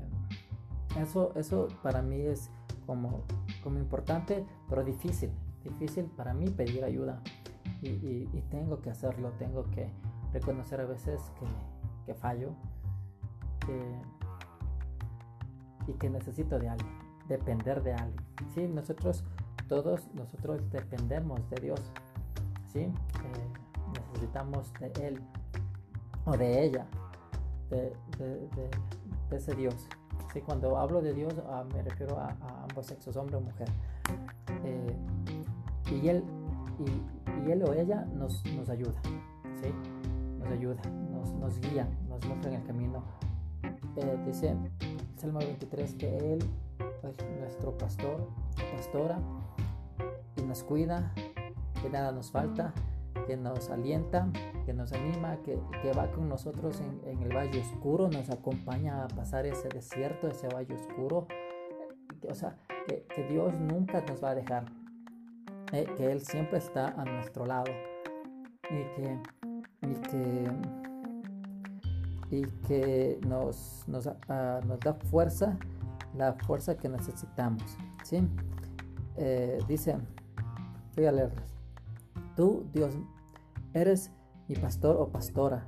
eso, 0.99 1.31
eso 1.35 1.67
para 1.81 2.01
mí 2.01 2.21
es 2.21 2.49
como, 2.85 3.23
como 3.63 3.79
importante, 3.79 4.45
pero 4.69 4.83
difícil. 4.83 5.31
Difícil 5.63 6.05
para 6.05 6.33
mí 6.33 6.49
pedir 6.49 6.83
ayuda. 6.83 7.21
Y, 7.81 8.25
tengo 8.49 8.81
que 8.81 8.89
hacerlo, 8.89 9.31
tengo 9.37 9.63
que 9.71 9.91
reconocer 10.33 10.81
a 10.81 10.85
veces 10.85 11.21
que, 12.05 12.13
fallo 12.15 12.51
y 15.87 15.93
que 15.93 16.09
necesito 16.09 16.57
de 16.57 16.69
alguien, 16.69 16.97
depender 17.27 17.83
de 17.83 17.93
alguien. 17.93 18.23
¿sí? 18.53 18.67
Nosotros, 18.67 19.23
todos 19.67 20.07
nosotros 20.13 20.67
dependemos 20.71 21.47
de 21.49 21.61
Dios. 21.61 21.81
¿sí? 22.71 22.79
Eh, 22.79 22.91
necesitamos 23.93 24.73
de 24.79 25.07
Él 25.07 25.21
o 26.25 26.35
de 26.37 26.63
ella, 26.63 26.87
de, 27.69 27.93
de 28.17 28.69
ese 29.31 29.55
Dios. 29.55 29.87
¿sí? 30.33 30.41
Cuando 30.41 30.77
hablo 30.77 31.01
de 31.01 31.13
Dios 31.13 31.33
ah, 31.49 31.63
me 31.73 31.81
refiero 31.81 32.17
a, 32.19 32.35
ambos 32.67 32.85
sexos, 32.85 33.15
hombre 33.15 33.37
o 33.37 33.41
mujer. 33.41 33.67
Eh, 34.63 34.95
y, 35.91 36.07
él, 36.09 36.23
y, 37.45 37.51
él 37.51 37.63
o 37.63 37.73
ella 37.73 38.05
nos, 38.13 38.43
nos 38.55 38.69
ayuda, 38.69 38.99
¿sí? 39.61 39.69
nos 40.39 40.49
ayuda, 40.49 40.81
nos, 41.11 41.31
nos 41.33 41.59
guía, 41.59 41.87
nos 42.09 42.25
muestra 42.25 42.51
en 42.51 42.61
el 42.61 42.63
camino. 42.65 43.03
Dice 44.25 44.55
Salmo 45.15 45.39
23 45.39 45.93
que 45.93 46.33
Él 46.33 46.39
es 47.03 47.39
nuestro 47.39 47.77
pastor, 47.77 48.27
pastora, 48.75 49.19
y 50.35 50.41
nos 50.41 50.63
cuida, 50.63 51.13
que 51.81 51.89
nada 51.89 52.11
nos 52.11 52.31
falta, 52.31 52.73
que 53.25 53.37
nos 53.37 53.69
alienta, 53.69 54.27
que 54.65 54.73
nos 54.73 54.93
anima, 54.93 55.37
que, 55.43 55.57
va 55.97 56.11
con 56.11 56.29
nosotros 56.29 56.81
en, 57.05 57.21
el 57.21 57.35
valle 57.35 57.61
oscuro, 57.61 58.09
nos 58.09 58.29
acompaña 58.29 59.03
a 59.03 59.07
pasar 59.07 59.45
ese 59.45 59.67
desierto, 59.69 60.27
ese 60.27 60.47
valle 60.47 60.73
oscuro. 60.73 61.27
o 62.29 62.33
sea, 62.33 62.57
que, 62.87 63.23
Dios 63.29 63.59
nunca 63.59 64.01
nos 64.01 64.23
va 64.23 64.31
a 64.31 64.35
dejar, 64.35 64.65
eh, 65.71 65.87
que 65.97 66.11
Él 66.11 66.21
siempre 66.21 66.59
está 66.59 66.89
a 66.89 67.05
nuestro 67.05 67.45
lado 67.45 67.71
y 68.69 68.83
que, 68.95 69.19
y 69.81 69.93
que, 70.09 70.51
y 72.31 72.41
que 72.67 73.19
nos, 73.27 73.83
nos, 73.87 74.07
ah, 74.29 74.61
da 74.83 74.93
fuerza, 74.93 75.57
la 76.15 76.33
fuerza 76.33 76.77
que 76.77 76.89
necesitamos. 76.89 77.63
¿sí? 78.03 78.27
Eh, 79.17 79.59
dice, 79.67 79.97
voy 80.95 81.05
a 81.05 81.11
leerles. 81.11 81.55
Tú, 82.35 82.65
Dios, 82.73 82.93
eres 83.75 84.11
mi 84.47 84.55
pastor 84.55 84.95
o 84.97 85.09
pastora. 85.09 85.67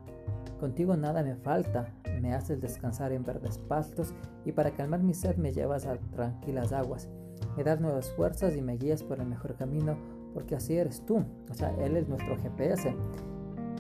Contigo 0.59 0.97
nada 0.97 1.21
me 1.21 1.35
falta, 1.35 1.93
me 2.19 2.33
haces 2.33 2.59
descansar 2.59 3.11
en 3.11 3.23
verdes 3.23 3.59
pastos 3.59 4.15
y 4.45 4.53
para 4.53 4.71
calmar 4.71 5.03
mi 5.03 5.13
sed 5.13 5.35
me 5.37 5.53
llevas 5.53 5.85
a 5.85 5.97
tranquilas 5.97 6.73
aguas. 6.73 7.09
Me 7.55 7.63
das 7.63 7.79
nuevas 7.79 8.09
fuerzas 8.11 8.55
y 8.55 8.61
me 8.61 8.77
guías 8.77 9.03
por 9.03 9.19
el 9.19 9.27
mejor 9.27 9.55
camino 9.55 9.97
porque 10.33 10.55
así 10.55 10.75
eres 10.75 11.05
tú. 11.05 11.23
O 11.49 11.53
sea, 11.53 11.75
Él 11.79 11.95
es 11.97 12.07
nuestro 12.07 12.37
GPS. 12.37 12.95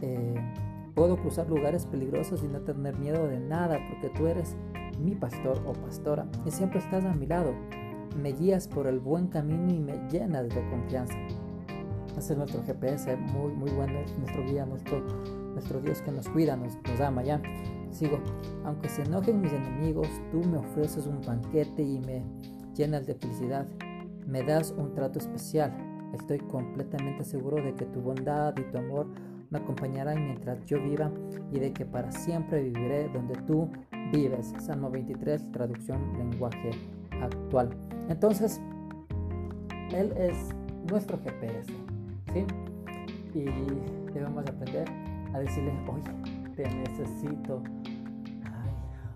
Eh, 0.01 0.35
puedo 0.93 1.17
cruzar 1.17 1.49
lugares 1.49 1.85
peligrosos 1.85 2.43
y 2.43 2.47
no 2.47 2.61
tener 2.61 2.95
miedo 2.97 3.27
de 3.27 3.39
nada 3.39 3.79
porque 3.89 4.09
tú 4.15 4.27
eres 4.27 4.55
mi 4.99 5.15
pastor 5.15 5.61
o 5.65 5.73
pastora 5.73 6.27
y 6.45 6.51
siempre 6.51 6.79
estás 6.79 7.05
a 7.05 7.13
mi 7.13 7.25
lado. 7.25 7.53
Me 8.21 8.33
guías 8.33 8.67
por 8.67 8.87
el 8.87 8.99
buen 8.99 9.27
camino 9.27 9.71
y 9.71 9.79
me 9.79 10.09
llenas 10.09 10.49
de 10.49 10.69
confianza. 10.69 11.15
Ese 12.17 12.33
es 12.33 12.37
nuestro 12.39 12.63
GPS, 12.63 13.15
muy, 13.15 13.53
muy 13.53 13.69
bueno, 13.71 13.99
es 13.99 14.17
nuestro 14.17 14.43
guía, 14.43 14.65
nuestro, 14.65 15.01
nuestro 15.53 15.79
Dios 15.81 16.01
que 16.01 16.11
nos 16.11 16.27
cuida, 16.29 16.55
nos, 16.55 16.75
nos 16.89 16.99
ama, 16.99 17.23
¿ya? 17.23 17.41
Sigo, 17.91 18.19
aunque 18.65 18.89
se 18.89 19.03
enojen 19.03 19.39
mis 19.39 19.53
enemigos, 19.53 20.07
tú 20.31 20.41
me 20.43 20.57
ofreces 20.57 21.05
un 21.05 21.21
banquete 21.21 21.83
y 21.83 21.99
me 21.99 22.23
llenas 22.75 23.05
de 23.05 23.15
felicidad. 23.15 23.67
Me 24.25 24.43
das 24.43 24.73
un 24.77 24.93
trato 24.93 25.19
especial. 25.19 25.71
Estoy 26.13 26.39
completamente 26.39 27.23
seguro 27.23 27.63
de 27.63 27.73
que 27.75 27.85
tu 27.85 28.01
bondad 28.01 28.55
y 28.57 28.63
tu 28.71 28.77
amor 28.77 29.07
me 29.49 29.59
acompañarán 29.59 30.25
mientras 30.25 30.65
yo 30.65 30.81
viva 30.81 31.11
y 31.51 31.59
de 31.59 31.71
que 31.71 31.85
para 31.85 32.11
siempre 32.11 32.63
viviré 32.63 33.09
donde 33.09 33.35
tú 33.43 33.69
vives. 34.11 34.53
Salmo 34.59 34.89
23, 34.89 35.51
traducción 35.51 36.13
lenguaje 36.17 36.71
actual. 37.21 37.69
Entonces, 38.09 38.59
Él 39.91 40.13
es 40.17 40.35
nuestro 40.89 41.19
GPS. 41.19 41.96
Y 43.33 43.43
debemos 44.13 44.45
aprender 44.47 44.89
a 45.33 45.39
decirle, 45.39 45.73
oye, 45.87 46.53
te 46.55 46.69
necesito. 46.75 47.61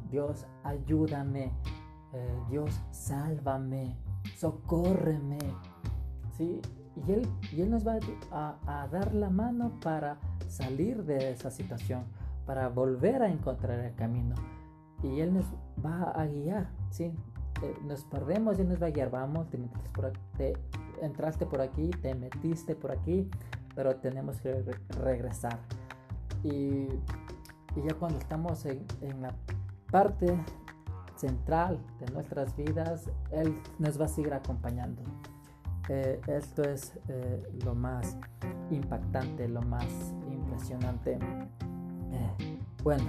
Dios, 0.09 0.45
ayúdame. 0.63 1.51
eh, 2.13 2.39
Dios, 2.49 2.81
sálvame, 2.91 3.95
socórreme. 4.35 5.39
¿Sí? 6.37 6.61
Y 7.07 7.11
Él, 7.11 7.27
y 7.53 7.61
él 7.61 7.71
nos 7.71 7.87
va 7.87 7.97
a, 8.31 8.87
dar 8.91 9.13
la 9.13 9.29
mano 9.29 9.79
para 9.81 10.17
salir 10.47 11.03
de 11.05 11.31
esa 11.31 11.49
situación, 11.49 12.03
para 12.45 12.67
volver 12.67 13.21
a 13.21 13.29
encontrar 13.29 13.79
el 13.79 13.95
camino. 13.95 14.35
Y 15.01 15.21
Él 15.21 15.33
nos 15.33 15.45
va 15.83 16.11
a 16.11 16.25
guiar, 16.27 16.69
¿sí? 16.89 17.05
Eh, 17.63 17.75
nos 17.85 18.03
perdemos 18.03 18.57
y 18.57 18.61
Él 18.61 18.69
nos 18.69 18.81
va 18.81 18.87
a 18.87 18.91
guiar. 18.91 19.09
Vamos, 19.09 19.47
te 19.49 20.53
entraste 21.01 21.45
por 21.45 21.61
aquí, 21.61 21.89
te 21.89 22.15
metiste 22.15 22.75
por 22.75 22.91
aquí, 22.91 23.29
pero 23.75 23.95
tenemos 23.97 24.39
que 24.41 24.63
regresar. 25.01 25.59
Y, 26.43 26.87
ya 27.75 27.93
cuando 27.97 28.17
estamos 28.19 28.65
en, 28.65 28.85
la 29.21 29.33
parte 29.91 30.37
central 31.15 31.79
de 31.99 32.11
nuestras 32.11 32.55
vidas, 32.55 33.09
Él 33.31 33.55
nos 33.79 33.99
va 33.99 34.05
a 34.05 34.07
seguir 34.07 34.33
acompañando. 34.33 35.01
Eh, 35.89 36.21
esto 36.27 36.63
es 36.63 36.93
eh, 37.07 37.43
lo 37.63 37.75
más 37.75 38.17
impactante, 38.69 39.47
lo 39.47 39.61
más 39.61 39.85
impresionante. 40.31 41.17
Eh, 42.11 42.59
bueno, 42.83 43.05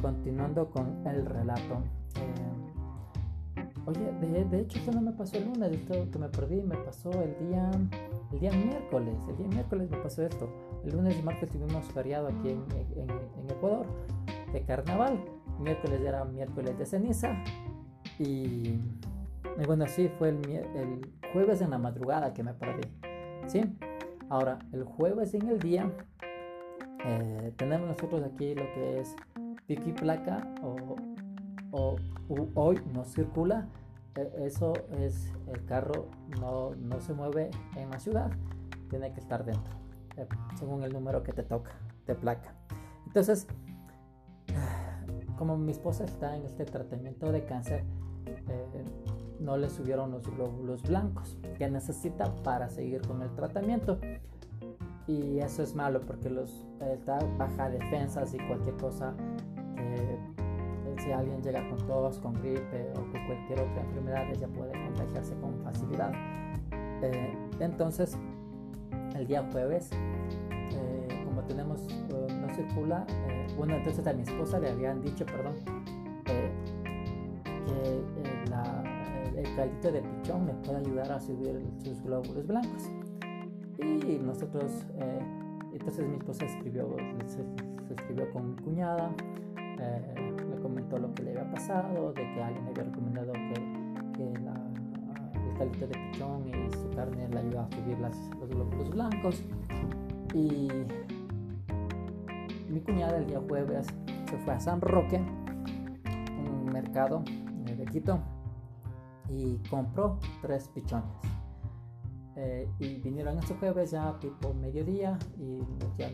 continuando 0.00 0.70
con 0.70 1.06
el 1.06 1.26
relato. 1.26 1.82
Oye, 3.86 4.12
de, 4.20 4.44
de, 4.44 4.60
hecho 4.60 4.78
esto 4.78 4.92
no 4.92 5.00
me 5.00 5.12
pasó 5.12 5.36
el 5.36 5.44
lunes, 5.44 5.72
esto 5.72 6.10
que 6.10 6.18
me 6.18 6.28
perdí, 6.28 6.62
me 6.62 6.76
pasó 6.76 7.10
el 7.22 7.48
día 7.48 7.70
el 8.32 8.38
día 8.38 8.52
miércoles, 8.52 9.14
el 9.28 9.36
día 9.36 9.48
miércoles 9.48 9.90
me 9.90 9.96
pasó 9.98 10.22
esto. 10.22 10.48
El 10.84 10.92
lunes 10.92 11.18
y 11.18 11.22
martes 11.22 11.50
tuvimos 11.50 11.84
feriado 11.86 12.28
aquí 12.28 12.50
en, 12.50 13.50
Ecuador 13.50 13.86
de 14.52 14.62
carnaval. 14.62 15.20
miércoles 15.58 16.00
era 16.00 16.24
miércoles 16.24 16.78
de 16.78 16.86
ceniza. 16.86 17.34
Y, 18.18 18.78
bueno, 19.66 19.86
sí, 19.88 20.08
fue 20.18 20.28
el, 20.28 21.00
jueves 21.32 21.60
en 21.60 21.70
la 21.70 21.78
madrugada 21.78 22.32
que 22.32 22.42
me 22.42 22.54
perdí. 22.54 22.88
¿Sí? 23.46 23.62
Ahora, 24.28 24.60
el 24.72 24.84
jueves 24.84 25.34
en 25.34 25.48
el 25.48 25.58
día 25.58 25.90
eh, 27.04 27.52
tenemos 27.56 27.88
nosotros 27.88 28.22
aquí 28.22 28.54
lo 28.54 28.62
que 28.74 29.00
es 29.00 29.16
pico 29.66 29.88
y 29.88 29.92
placa 29.92 30.46
o, 30.62 30.96
o 31.72 31.96
hoy 32.54 32.80
no 32.92 33.04
circula 33.04 33.68
e, 34.16 34.46
eso 34.46 34.72
es, 34.98 35.32
el 35.46 35.64
carro 35.64 36.06
no, 36.40 36.74
no, 36.76 37.00
se 37.00 37.12
mueve 37.12 37.50
en 37.76 37.90
la 37.90 38.00
ciudad, 38.00 38.30
tiene 38.88 39.12
que 39.12 39.20
estar 39.20 39.44
dentro, 39.44 39.72
eh, 40.16 40.26
según 40.58 40.82
el 40.82 40.92
número 40.92 41.22
que 41.22 41.32
te 41.32 41.42
toca 41.42 41.70
de 42.06 42.14
placa. 42.14 42.54
Entonces, 43.06 43.46
como 45.38 45.56
mi 45.56 45.72
esposa 45.72 46.04
está 46.04 46.36
en 46.36 46.44
este 46.44 46.64
tratamiento 46.64 47.30
de 47.30 47.44
cáncer, 47.44 47.84
eh, 48.26 48.84
no 49.38 49.56
le 49.56 49.70
subieron 49.70 50.10
los 50.10 50.28
glóbulos 50.28 50.82
blancos 50.82 51.38
que 51.56 51.68
necesita 51.70 52.34
para 52.42 52.68
seguir 52.68 53.00
con 53.02 53.22
el 53.22 53.34
tratamiento. 53.34 53.98
Y 55.06 55.38
eso 55.38 55.62
es 55.62 55.74
malo 55.74 56.00
porque 56.02 56.28
los, 56.28 56.66
está 56.80 57.18
baja 57.38 57.70
defensas 57.70 58.34
y 58.34 58.38
cualquier 58.38 58.76
cosa 58.76 59.14
alguien 61.12 61.42
llega 61.42 61.68
con 61.68 61.78
tos, 61.86 62.18
con 62.18 62.34
gripe 62.34 62.90
o 62.92 62.94
con 62.94 63.26
cualquier 63.26 63.60
otra 63.60 63.82
enfermedad, 63.82 64.30
ella 64.30 64.48
puede 64.48 64.72
contagiarse 64.72 65.34
con 65.36 65.54
facilidad. 65.62 66.12
Eh, 67.02 67.36
entonces, 67.60 68.18
el 69.16 69.26
día 69.26 69.48
jueves, 69.50 69.90
eh, 70.50 71.24
como 71.24 71.42
tenemos, 71.44 71.80
eh, 71.88 72.26
no 72.40 72.54
circula, 72.54 73.06
bueno, 73.56 73.74
entonces 73.76 74.06
a 74.06 74.12
mi 74.12 74.22
esposa 74.22 74.58
le 74.58 74.70
habían 74.70 75.02
dicho, 75.02 75.24
perdón, 75.26 75.54
que 76.24 76.50
el 79.36 79.56
caldito 79.56 79.92
de 79.92 80.02
pichón 80.02 80.46
le 80.46 80.52
puede 80.54 80.78
ayudar 80.78 81.12
a 81.12 81.20
subir 81.20 81.60
sus 81.82 82.02
glóbulos 82.02 82.46
blancos. 82.46 82.90
Y 83.78 84.18
nosotros, 84.22 84.86
entonces 85.72 86.06
mi 86.06 86.16
esposa 86.16 86.44
escribió, 86.44 86.94
se 87.26 87.94
escribió 87.94 88.30
con 88.32 88.50
mi 88.50 88.56
cuñada 88.62 89.10
comentó 90.90 90.98
lo 90.98 91.14
que 91.14 91.22
le 91.22 91.30
había 91.30 91.50
pasado, 91.50 92.12
de 92.12 92.22
que 92.22 92.42
alguien 92.42 92.64
le 92.64 92.70
había 92.70 92.84
recomendado 92.84 93.32
que, 93.32 93.54
que 94.16 94.40
la, 94.40 94.54
el 95.48 95.58
caldito 95.58 95.86
de 95.86 95.98
pichón 95.98 96.48
y 96.48 96.70
su 96.70 96.90
carne 96.90 97.28
le 97.28 97.38
ayudaba 97.38 97.66
a 97.66 97.70
subir 97.70 97.98
las, 97.98 98.16
los 98.38 98.48
glóbulos 98.48 98.90
blancos. 98.90 99.42
Y 100.34 100.68
mi 102.68 102.80
cuñada 102.80 103.18
el 103.18 103.26
día 103.26 103.40
jueves 103.48 103.86
se 104.28 104.38
fue 104.38 104.54
a 104.54 104.60
San 104.60 104.80
Roque, 104.80 105.18
un 105.18 106.66
mercado 106.72 107.22
de 107.64 107.84
Quito, 107.86 108.20
y 109.28 109.56
compró 109.68 110.18
tres 110.42 110.68
pichones. 110.68 111.08
Eh, 112.36 112.68
y 112.78 113.00
vinieron 113.00 113.38
ese 113.38 113.54
jueves 113.54 113.90
ya 113.90 114.18
tipo 114.18 114.54
mediodía 114.54 115.18
y 115.36 115.58
ya, 115.98 116.08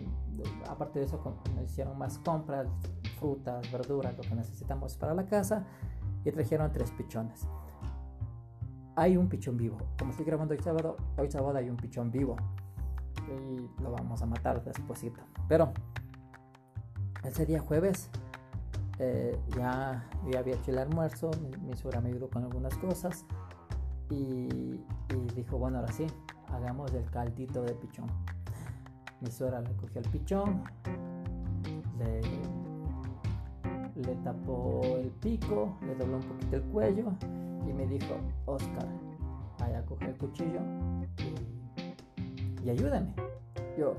aparte 0.68 0.98
de 0.98 1.04
eso 1.04 1.20
nos 1.54 1.64
hicieron 1.70 1.96
más 1.98 2.18
compras 2.18 2.66
frutas, 3.16 3.70
verduras, 3.72 4.16
lo 4.16 4.22
que 4.22 4.34
necesitamos 4.34 4.96
para 4.96 5.14
la 5.14 5.26
casa 5.26 5.64
y 6.24 6.30
trajeron 6.30 6.70
tres 6.72 6.90
pichones. 6.92 7.46
Hay 8.94 9.16
un 9.16 9.28
pichón 9.28 9.56
vivo. 9.56 9.78
Como 9.98 10.10
estoy 10.10 10.26
grabando 10.26 10.54
hoy 10.54 10.60
sábado, 10.62 10.96
hoy 11.16 11.30
sábado 11.30 11.58
hay 11.58 11.68
un 11.68 11.76
pichón 11.76 12.10
vivo 12.10 12.36
y 13.28 13.82
lo 13.82 13.90
vamos 13.92 14.22
a 14.22 14.26
matar 14.26 14.62
despuesito. 14.64 15.20
Pero 15.48 15.72
ese 17.24 17.44
día 17.44 17.60
jueves 17.60 18.10
eh, 18.98 19.38
ya, 19.56 20.08
había 20.36 20.54
hecho 20.54 20.70
el 20.70 20.78
almuerzo, 20.78 21.30
mi, 21.42 21.50
mi 21.66 21.76
suegra 21.76 22.00
me 22.00 22.08
ayudó 22.08 22.30
con 22.30 22.44
algunas 22.44 22.76
cosas 22.78 23.26
y, 24.08 24.14
y, 24.14 25.26
dijo, 25.34 25.58
bueno, 25.58 25.78
ahora 25.78 25.92
sí, 25.92 26.06
hagamos 26.48 26.92
el 26.94 27.04
caldito 27.10 27.62
de 27.62 27.74
pichón. 27.74 28.06
Mi 29.20 29.30
suegra 29.30 29.60
le 29.60 29.74
cogió 29.76 30.00
el 30.00 30.08
pichón, 30.08 30.64
le 31.98 32.20
le 34.06 34.14
tapó 34.16 34.80
el 34.96 35.10
pico, 35.10 35.76
le 35.84 35.94
dobló 35.96 36.18
un 36.18 36.22
poquito 36.22 36.56
el 36.56 36.62
cuello 36.62 37.12
y 37.68 37.72
me 37.72 37.86
dijo, 37.86 38.14
Oscar, 38.46 38.86
vaya 39.58 39.80
a 39.80 39.84
coger 39.84 40.10
el 40.10 40.16
cuchillo 40.16 40.60
y, 42.62 42.70
ayúdame. 42.70 43.12
Yo, 43.76 43.94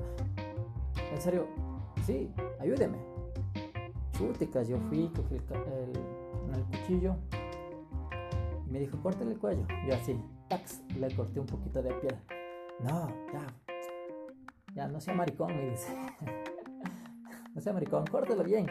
en 1.12 1.22
serio, 1.22 1.48
sí, 2.06 2.32
ayúdeme. 2.60 2.98
Chúticas, 4.13 4.67
yo 4.67 4.78
fui, 4.89 5.10
cogí 5.10 5.36
el, 5.36 6.63
cuchillo 6.72 7.15
y 8.65 8.72
me 8.72 8.80
dijo, 8.80 8.98
córtale 9.02 9.32
el 9.32 9.38
cuello. 9.38 9.65
Yo 9.88 9.93
así, 9.93 10.20
tax, 10.48 10.82
le 10.98 11.13
corté 11.15 11.39
un 11.39 11.46
poquito 11.46 11.82
de 11.82 11.93
piel. 11.96 12.15
No, 12.80 13.10
ya, 13.34 13.46
ya, 14.74 14.88
no 14.88 15.02
sea 15.02 15.13
maricón, 15.13 15.56
me 15.56 15.70
dice. 15.70 15.93
no 17.56 17.62
sea 17.62 17.74
maricón, 17.74 18.06
córtelo 18.08 18.43
bien 18.43 18.67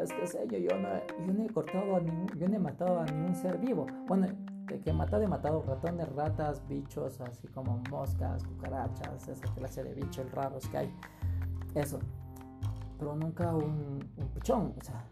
es 0.00 0.12
que 0.12 0.26
sé 0.26 0.46
yo, 0.48 0.58
yo 0.58 0.78
no, 0.78 0.88
yo 1.26 1.32
no 1.32 1.44
he 1.44 1.48
cortado, 1.48 1.96
a 1.96 2.00
ningún, 2.00 2.26
yo 2.38 2.46
he 2.46 2.58
matado 2.58 3.00
a 3.00 3.04
ningún 3.04 3.34
ser 3.34 3.58
vivo. 3.58 3.86
Bueno, 4.06 4.26
de 4.66 4.80
que 4.80 4.90
he 4.90 4.92
matado, 4.92 5.22
he 5.22 5.28
matado 5.28 5.62
ratones, 5.62 6.08
ratas, 6.14 6.66
bichos, 6.68 7.20
así 7.20 7.48
como 7.48 7.82
moscas, 7.90 8.44
cucarachas, 8.44 9.28
esa 9.28 9.54
clase 9.54 9.84
de 9.84 9.94
bichos 9.94 10.30
raros 10.32 10.68
que 10.68 10.78
hay. 10.78 10.94
Eso. 11.74 11.98
Pero 12.98 13.16
nunca 13.16 13.54
un, 13.54 14.08
un 14.16 14.28
pichón, 14.34 14.74
o 14.80 14.84
sea. 14.84 15.04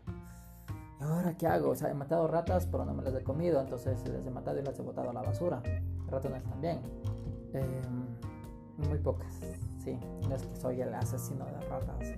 ¿Y 1.00 1.02
ahora 1.02 1.36
qué 1.36 1.46
hago? 1.46 1.70
O 1.70 1.74
sea, 1.74 1.90
he 1.90 1.94
matado 1.94 2.28
ratas, 2.28 2.66
pero 2.66 2.84
no 2.84 2.92
me 2.92 3.02
las 3.02 3.14
he 3.14 3.22
comido, 3.22 3.60
entonces 3.60 4.06
les 4.08 4.26
he 4.26 4.30
matado 4.30 4.58
y 4.58 4.62
las 4.62 4.78
he 4.78 4.82
botado 4.82 5.10
a 5.10 5.12
la 5.12 5.22
basura. 5.22 5.62
Ratones 6.08 6.44
también. 6.44 6.80
Em, 7.52 8.88
muy 8.88 8.98
pocas, 8.98 9.40
sí. 9.78 9.98
No 10.28 10.34
es 10.34 10.42
que 10.42 10.56
soy 10.56 10.80
el 10.80 10.94
asesino 10.94 11.44
de 11.46 11.60
ratas 11.68 12.14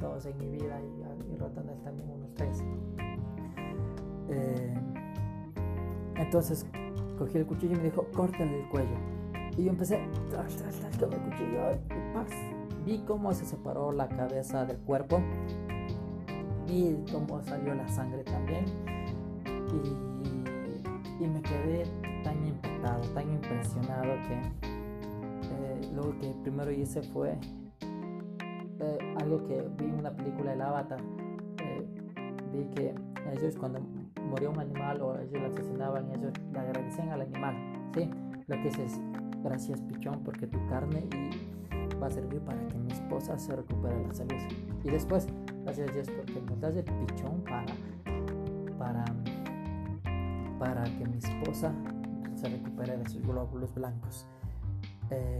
todos 0.00 0.26
en 0.26 0.36
mi 0.38 0.48
vida 0.48 0.80
y, 0.80 1.34
y 1.34 1.36
ratones 1.36 1.80
también 1.82 2.10
unos 2.10 2.34
tres. 2.34 2.62
Eh, 4.28 4.74
entonces 6.16 6.66
cogí 7.18 7.38
el 7.38 7.46
cuchillo 7.46 7.74
y 7.74 7.78
me 7.78 7.84
dijo, 7.84 8.06
córtale 8.14 8.62
el 8.62 8.68
cuello. 8.68 8.96
Y 9.56 9.64
yo 9.64 9.70
empecé, 9.70 10.00
con 10.98 11.12
el 11.12 11.20
cuchillo 11.20 11.72
y 11.72 12.86
Vi 12.86 12.98
cómo 13.06 13.32
se 13.34 13.44
separó 13.44 13.92
la 13.92 14.08
cabeza 14.08 14.64
del 14.64 14.78
cuerpo. 14.78 15.20
Vi 16.66 16.96
cómo 17.12 17.42
salió 17.42 17.74
la 17.74 17.86
sangre 17.88 18.24
también. 18.24 18.64
Y, 19.44 21.24
y 21.24 21.28
me 21.28 21.42
quedé 21.42 21.84
tan 22.24 22.46
impactado, 22.46 23.02
tan 23.12 23.30
impresionado 23.30 24.14
que 24.26 24.34
eh, 24.34 25.92
lo 25.94 26.18
que 26.18 26.34
primero 26.42 26.70
hice 26.70 27.02
fue 27.02 27.36
eh, 28.80 28.98
algo 29.20 29.44
que 29.46 29.62
vi 29.78 29.84
en 29.84 29.94
una 29.94 30.10
película 30.10 30.52
El 30.52 30.62
Avatar. 30.62 31.00
Eh, 31.62 31.86
vi 32.52 32.64
que 32.74 32.94
ellos 33.32 33.56
cuando 33.56 33.80
moría 34.28 34.50
un 34.50 34.58
animal 34.58 35.00
o 35.02 35.18
ellos 35.18 35.40
lo 35.40 35.46
asesinaban, 35.46 36.10
ellos 36.12 36.32
le 36.52 36.58
agradecían 36.58 37.10
al 37.10 37.22
animal. 37.22 37.54
¿sí? 37.94 38.10
Lo 38.46 38.56
que 38.62 38.68
es, 38.68 39.00
gracias 39.42 39.80
pichón 39.82 40.22
porque 40.24 40.46
tu 40.46 40.58
carne 40.68 41.06
y 41.12 41.96
va 42.00 42.06
a 42.06 42.10
servir 42.10 42.40
para 42.40 42.66
que 42.68 42.78
mi 42.78 42.92
esposa 42.92 43.38
se 43.38 43.54
recupere 43.54 44.06
la 44.06 44.14
salud. 44.14 44.34
Y 44.84 44.90
después, 44.90 45.28
gracias 45.64 45.92
Dios 45.92 46.10
porque 46.10 46.40
nos 46.40 46.60
das 46.60 46.76
el 46.76 46.84
pichón 46.84 47.42
para, 47.44 47.66
para, 48.78 49.04
para 50.58 50.84
que 50.84 51.06
mi 51.06 51.18
esposa 51.18 51.72
se 52.34 52.48
recupere 52.48 52.96
de 52.96 53.08
sus 53.08 53.22
glóbulos 53.22 53.74
blancos. 53.74 54.26
Eh, 55.10 55.38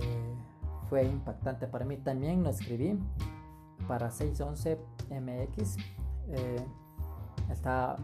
fue 0.88 1.04
impactante 1.04 1.66
para 1.68 1.84
mí. 1.84 1.96
También 1.96 2.42
lo 2.42 2.50
escribí 2.50 2.98
para 3.90 4.08
611 4.08 4.78
MX. 5.10 5.76
Eh, 6.28 6.64
está 7.50 7.96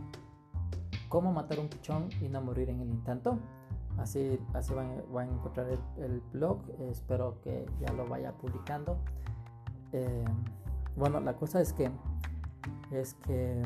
cómo 1.08 1.30
matar 1.30 1.60
un 1.60 1.68
pichón 1.68 2.08
y 2.20 2.28
no 2.28 2.40
morir 2.40 2.70
en 2.70 2.80
el 2.80 2.88
intento. 2.88 3.38
Así, 3.96 4.40
así 4.52 4.74
van, 4.74 4.90
a 5.16 5.24
encontrar 5.24 5.68
el, 5.98 6.20
blog. 6.32 6.58
espero 6.90 7.40
que 7.40 7.66
ya 7.78 7.92
lo 7.92 8.04
vaya 8.08 8.32
publicando. 8.32 8.98
Eh, 9.92 10.24
bueno, 10.96 11.20
la 11.20 11.36
cosa 11.36 11.60
es 11.60 11.72
que 11.72 11.88
es 12.90 13.14
que 13.14 13.62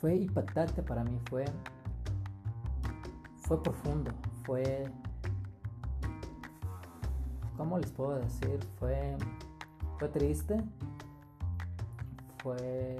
fue 0.00 0.16
impactante 0.16 0.82
para 0.82 1.04
mí, 1.04 1.16
fue 1.30 1.44
fue 3.36 3.62
profundo, 3.62 4.10
fue 4.44 4.90
¿cómo 7.56 7.78
les 7.78 7.92
puedo 7.92 8.16
decir? 8.16 8.58
Fue 8.80 9.16
fue 10.00 10.08
triste, 10.08 10.56
fue 12.42 12.98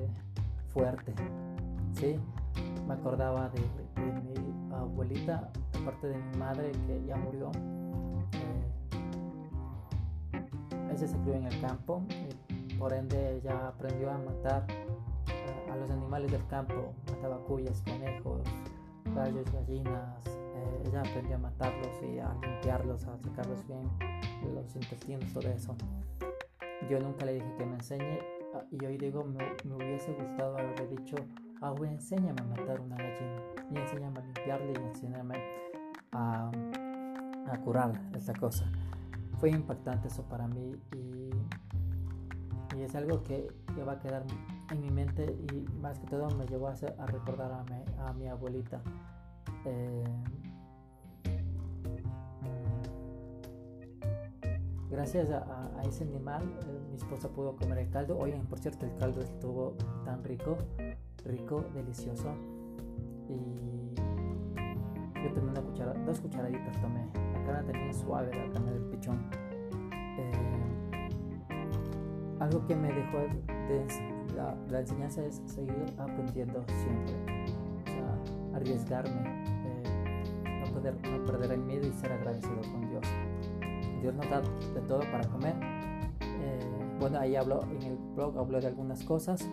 fuerte, 0.72 1.14
¿sí? 1.92 2.18
Me 2.86 2.94
acordaba 2.94 3.48
de, 3.50 3.60
mi 4.02 4.74
abuelita, 4.74 5.50
aparte 5.80 6.08
de 6.08 6.18
mi 6.18 6.36
madre 6.36 6.72
que 6.86 7.04
ya 7.06 7.16
murió. 7.16 7.50
Eh, 8.32 8.66
ella 10.92 11.06
se 11.06 11.16
crió 11.18 11.34
en 11.34 11.46
el 11.46 11.60
campo, 11.60 12.02
por 12.78 12.92
ende 12.92 13.36
ella 13.36 13.68
aprendió 13.68 14.10
a 14.10 14.18
matar 14.18 14.66
a, 15.70 15.76
los 15.76 15.90
animales 15.90 16.30
del 16.32 16.46
campo, 16.48 16.92
mataba 17.10 17.38
cuyas, 17.44 17.82
conejos, 17.82 18.42
gallos, 19.14 19.50
gallinas. 19.52 20.26
Eh, 20.26 20.82
ella 20.86 21.00
aprendió 21.00 21.36
a 21.36 21.38
matarlos 21.38 22.02
y 22.02 22.18
a 22.18 22.34
limpiarlos, 22.42 23.06
a 23.06 23.18
sacarlos 23.18 23.66
bien, 23.66 23.88
los 24.54 24.74
intestinos, 24.74 25.32
todo 25.32 25.48
eso. 25.48 25.74
Yo 26.88 26.98
nunca 26.98 27.24
le 27.24 27.34
dije 27.34 27.54
que 27.56 27.66
me 27.66 27.74
enseñe 27.74 28.18
y 28.70 28.84
hoy 28.84 28.96
digo, 28.96 29.24
me, 29.24 29.44
me 29.64 29.76
hubiese 29.76 30.12
gustado 30.12 30.58
haberle 30.58 30.86
dicho, 30.88 31.16
abuela, 31.60 31.94
enséñame 31.94 32.40
a 32.40 32.44
matar 32.44 32.80
una 32.80 32.96
gallina, 32.96 33.42
y 33.70 33.78
enséñame 33.78 34.18
a 34.18 34.22
limpiarla 34.22 34.72
y 34.72 34.82
enséñame 34.82 35.34
a, 36.12 36.50
a 37.50 37.58
curar 37.60 37.92
esta 38.14 38.32
cosa. 38.34 38.70
Fue 39.38 39.50
impactante 39.50 40.08
eso 40.08 40.22
para 40.24 40.46
mí 40.46 40.74
y, 40.94 41.30
y 42.76 42.82
es 42.82 42.94
algo 42.94 43.22
que, 43.22 43.46
que, 43.74 43.82
va 43.82 43.92
a 43.92 43.98
quedar 43.98 44.24
en 44.70 44.80
mi 44.80 44.90
mente 44.90 45.36
y 45.52 45.66
más 45.80 45.98
que 45.98 46.06
todo 46.06 46.28
me 46.36 46.46
llevó 46.46 46.68
a, 46.68 46.72
a 46.72 47.06
recordar 47.06 47.52
a 47.52 47.64
mi, 47.64 47.84
a 47.98 48.12
mi 48.12 48.28
abuelita. 48.28 48.82
Eh, 49.64 50.04
gracias 54.90 55.30
a, 55.30 55.82
ese 55.88 56.04
animal 56.04 56.42
eh, 56.42 56.80
mi 56.90 56.96
esposa 56.96 57.28
pudo 57.28 57.56
comer 57.56 57.78
el 57.78 57.90
caldo. 57.90 58.18
Oigan, 58.18 58.46
por 58.46 58.58
cierto, 58.58 58.86
el 58.86 58.96
caldo 58.96 59.20
estuvo 59.20 59.76
tan 60.04 60.22
rico 60.24 60.56
rico, 61.24 61.64
delicioso. 61.74 62.34
Y 63.28 63.94
yo 65.22 65.32
tomé 65.34 65.50
una 65.50 65.60
cuchara, 65.60 65.92
dos 66.04 66.20
cucharaditas 66.20 66.80
tomé. 66.80 67.06
La 67.14 67.44
carne 67.44 67.72
tenía 67.72 67.92
suave, 67.92 68.34
la 68.34 68.52
carne 68.52 68.72
del 68.72 68.82
pichón. 68.84 69.30
Eh, 69.92 71.08
algo 72.40 72.66
que 72.66 72.74
me 72.74 72.92
dejó 72.92 73.18
de, 73.18 73.86
la, 74.70 74.80
enseñanza 74.80 75.24
es 75.24 75.42
seguir 75.46 75.84
aprendiendo 75.98 76.64
siempre. 76.66 77.14
O 78.52 78.56
arriesgarme, 78.56 79.44
eh, 79.66 80.62
no, 80.64 80.72
poder, 80.72 80.94
no 81.08 81.24
perder 81.24 81.52
el 81.52 81.60
miedo 81.60 81.86
y 81.86 81.92
ser 81.92 82.12
agradecido 82.12 82.60
con 82.72 82.89
Dios. 84.00 84.14
Nos 84.14 84.28
da 84.28 84.40
de 84.40 84.80
todo 84.86 85.00
para 85.10 85.26
comer. 85.28 85.54
Eh, 86.20 86.96
bueno, 86.98 87.18
ahí 87.18 87.36
hablo 87.36 87.60
en 87.70 87.82
el 87.82 87.96
blog, 88.14 88.38
hablo 88.38 88.60
de 88.60 88.66
algunas 88.66 89.02
cosas 89.04 89.48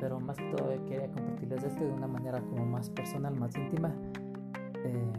pero 0.00 0.18
más 0.18 0.36
que 0.36 0.44
todo 0.56 0.70
quería 0.86 1.06
compartirles 1.12 1.62
esto 1.62 1.84
de 1.84 1.92
una 1.92 2.06
manera 2.06 2.40
como 2.40 2.64
más 2.64 2.88
personal, 2.88 3.36
más 3.36 3.54
íntima, 3.54 3.94
eh, 4.82 5.12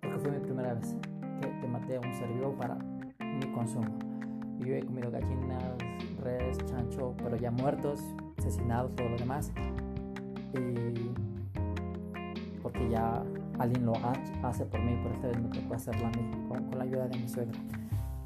porque 0.00 0.18
fue 0.18 0.30
mi 0.32 0.40
primera 0.40 0.74
vez 0.74 0.96
que, 1.40 1.68
maté 1.68 1.96
a 1.96 2.00
un 2.00 2.12
ser 2.14 2.28
vivo 2.32 2.52
para 2.56 2.74
mi 2.74 3.52
consumo. 3.52 3.96
Yo 4.58 4.74
he 4.74 4.82
comido 4.82 5.10
gallinas, 5.10 5.62
res, 6.20 6.58
chancho, 6.66 7.14
pero 7.22 7.36
ya 7.36 7.52
muertos, 7.52 8.02
asesinados, 8.38 8.94
todo 8.96 9.08
lo 9.08 9.16
demás. 9.16 9.52
Y 10.52 11.12
porque 12.60 12.90
ya 12.90 13.22
alguien 13.60 13.84
lo 13.84 13.92
hace 14.42 14.64
por 14.64 14.80
mí, 14.80 14.96
por 15.02 15.12
esta 15.12 15.28
vez 15.28 15.40
me 15.40 15.48
tocó 15.48 15.74
hacerlo 15.74 16.06
a 16.06 16.10
mí 16.10 16.48
con, 16.48 16.78
la 16.78 16.84
ayuda 16.84 17.08
de 17.08 17.18
mi 17.18 17.28
suegra. 17.28 17.58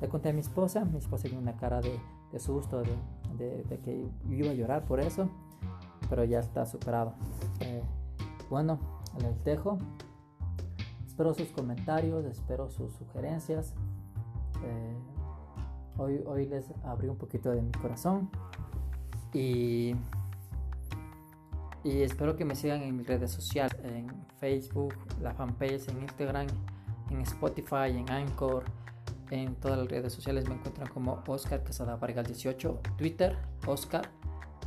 Le 0.01 0.09
conté 0.09 0.29
a 0.29 0.33
mi 0.33 0.40
esposa, 0.40 0.85
mi 0.85 0.99
esposa 0.99 1.25
tiene 1.25 1.38
una 1.38 1.57
cara 1.57 1.81
de, 1.81 1.99
de 2.33 2.38
susto, 2.38 2.83
de, 3.37 3.64
de, 3.64 3.79
que 3.81 4.07
iba 4.31 4.51
a 4.51 4.55
llorar 4.55 4.85
por 4.85 5.01
eso, 5.01 5.29
pero 6.09 6.25
ya 6.25 6.38
está 6.38 6.66
superado. 6.66 7.14
Eh, 7.61 7.83
bueno, 8.49 8.79
les 9.20 9.42
dejo. 9.44 9.79
Espero 11.05 11.35
sus 11.35 11.49
comentarios, 11.49 12.25
espero 12.27 12.70
sus 12.70 12.92
sugerencias. 12.92 13.75
Eh, 14.62 14.97
hoy, 15.99 16.23
hoy 16.27 16.47
les 16.47 16.73
abrí 16.85 17.09
un 17.09 17.16
poquito 17.16 17.51
de 17.51 17.62
mi 17.62 17.73
corazón 17.73 18.31
y, 19.33 19.97
y 21.85 22.03
espero 22.03 22.37
que 22.37 22.44
me 22.44 22.57
sigan 22.57 22.83
en 22.83 22.97
mis 22.97 23.07
redes 23.07 23.31
sociales, 23.31 23.77
en 23.85 24.09
Facebook, 24.38 24.94
la 25.20 25.35
fanpage, 25.35 25.88
en 25.88 26.03
Instagram, 26.03 26.47
en 27.11 27.20
Spotify, 27.20 27.90
en 27.90 28.11
Anchor 28.11 28.64
en 29.31 29.55
todas 29.57 29.79
las 29.79 29.88
redes 29.88 30.12
sociales 30.12 30.49
me 30.49 30.55
encuentran 30.55 30.87
como 30.88 31.23
Oscar 31.27 31.64
Casada 31.64 31.97
Vargas 31.97 32.27
18, 32.27 32.81
Twitter 32.97 33.37
Oscar 33.66 34.09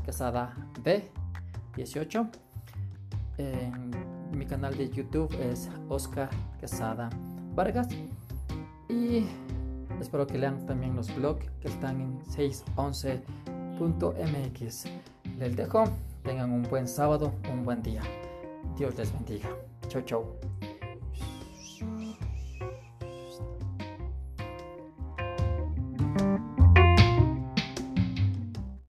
Casada 0.05 0.53
B 0.83 1.09
18. 1.75 2.27
En 3.37 3.91
mi 4.31 4.45
canal 4.45 4.75
de 4.75 4.89
YouTube 4.89 5.33
es 5.39 5.69
Oscar 5.89 6.29
Casada 6.59 7.09
Vargas. 7.53 7.87
Y 8.89 9.27
espero 9.99 10.25
que 10.25 10.37
lean 10.37 10.65
también 10.65 10.95
los 10.95 11.13
blogs 11.15 11.45
que 11.61 11.67
están 11.67 11.99
en 12.01 12.19
611.mx. 12.23 14.85
Les 15.37 15.55
dejo, 15.55 15.83
tengan 16.27 16.51
un 16.51 16.63
buen 16.63 16.89
sábado, 16.89 17.31
un 17.49 17.63
buen 17.63 17.81
día. 17.81 18.01
Dios 18.75 18.93
les 18.97 19.13
bendiga. 19.13 19.47
Chau, 19.87 20.01
chau. 20.01 20.35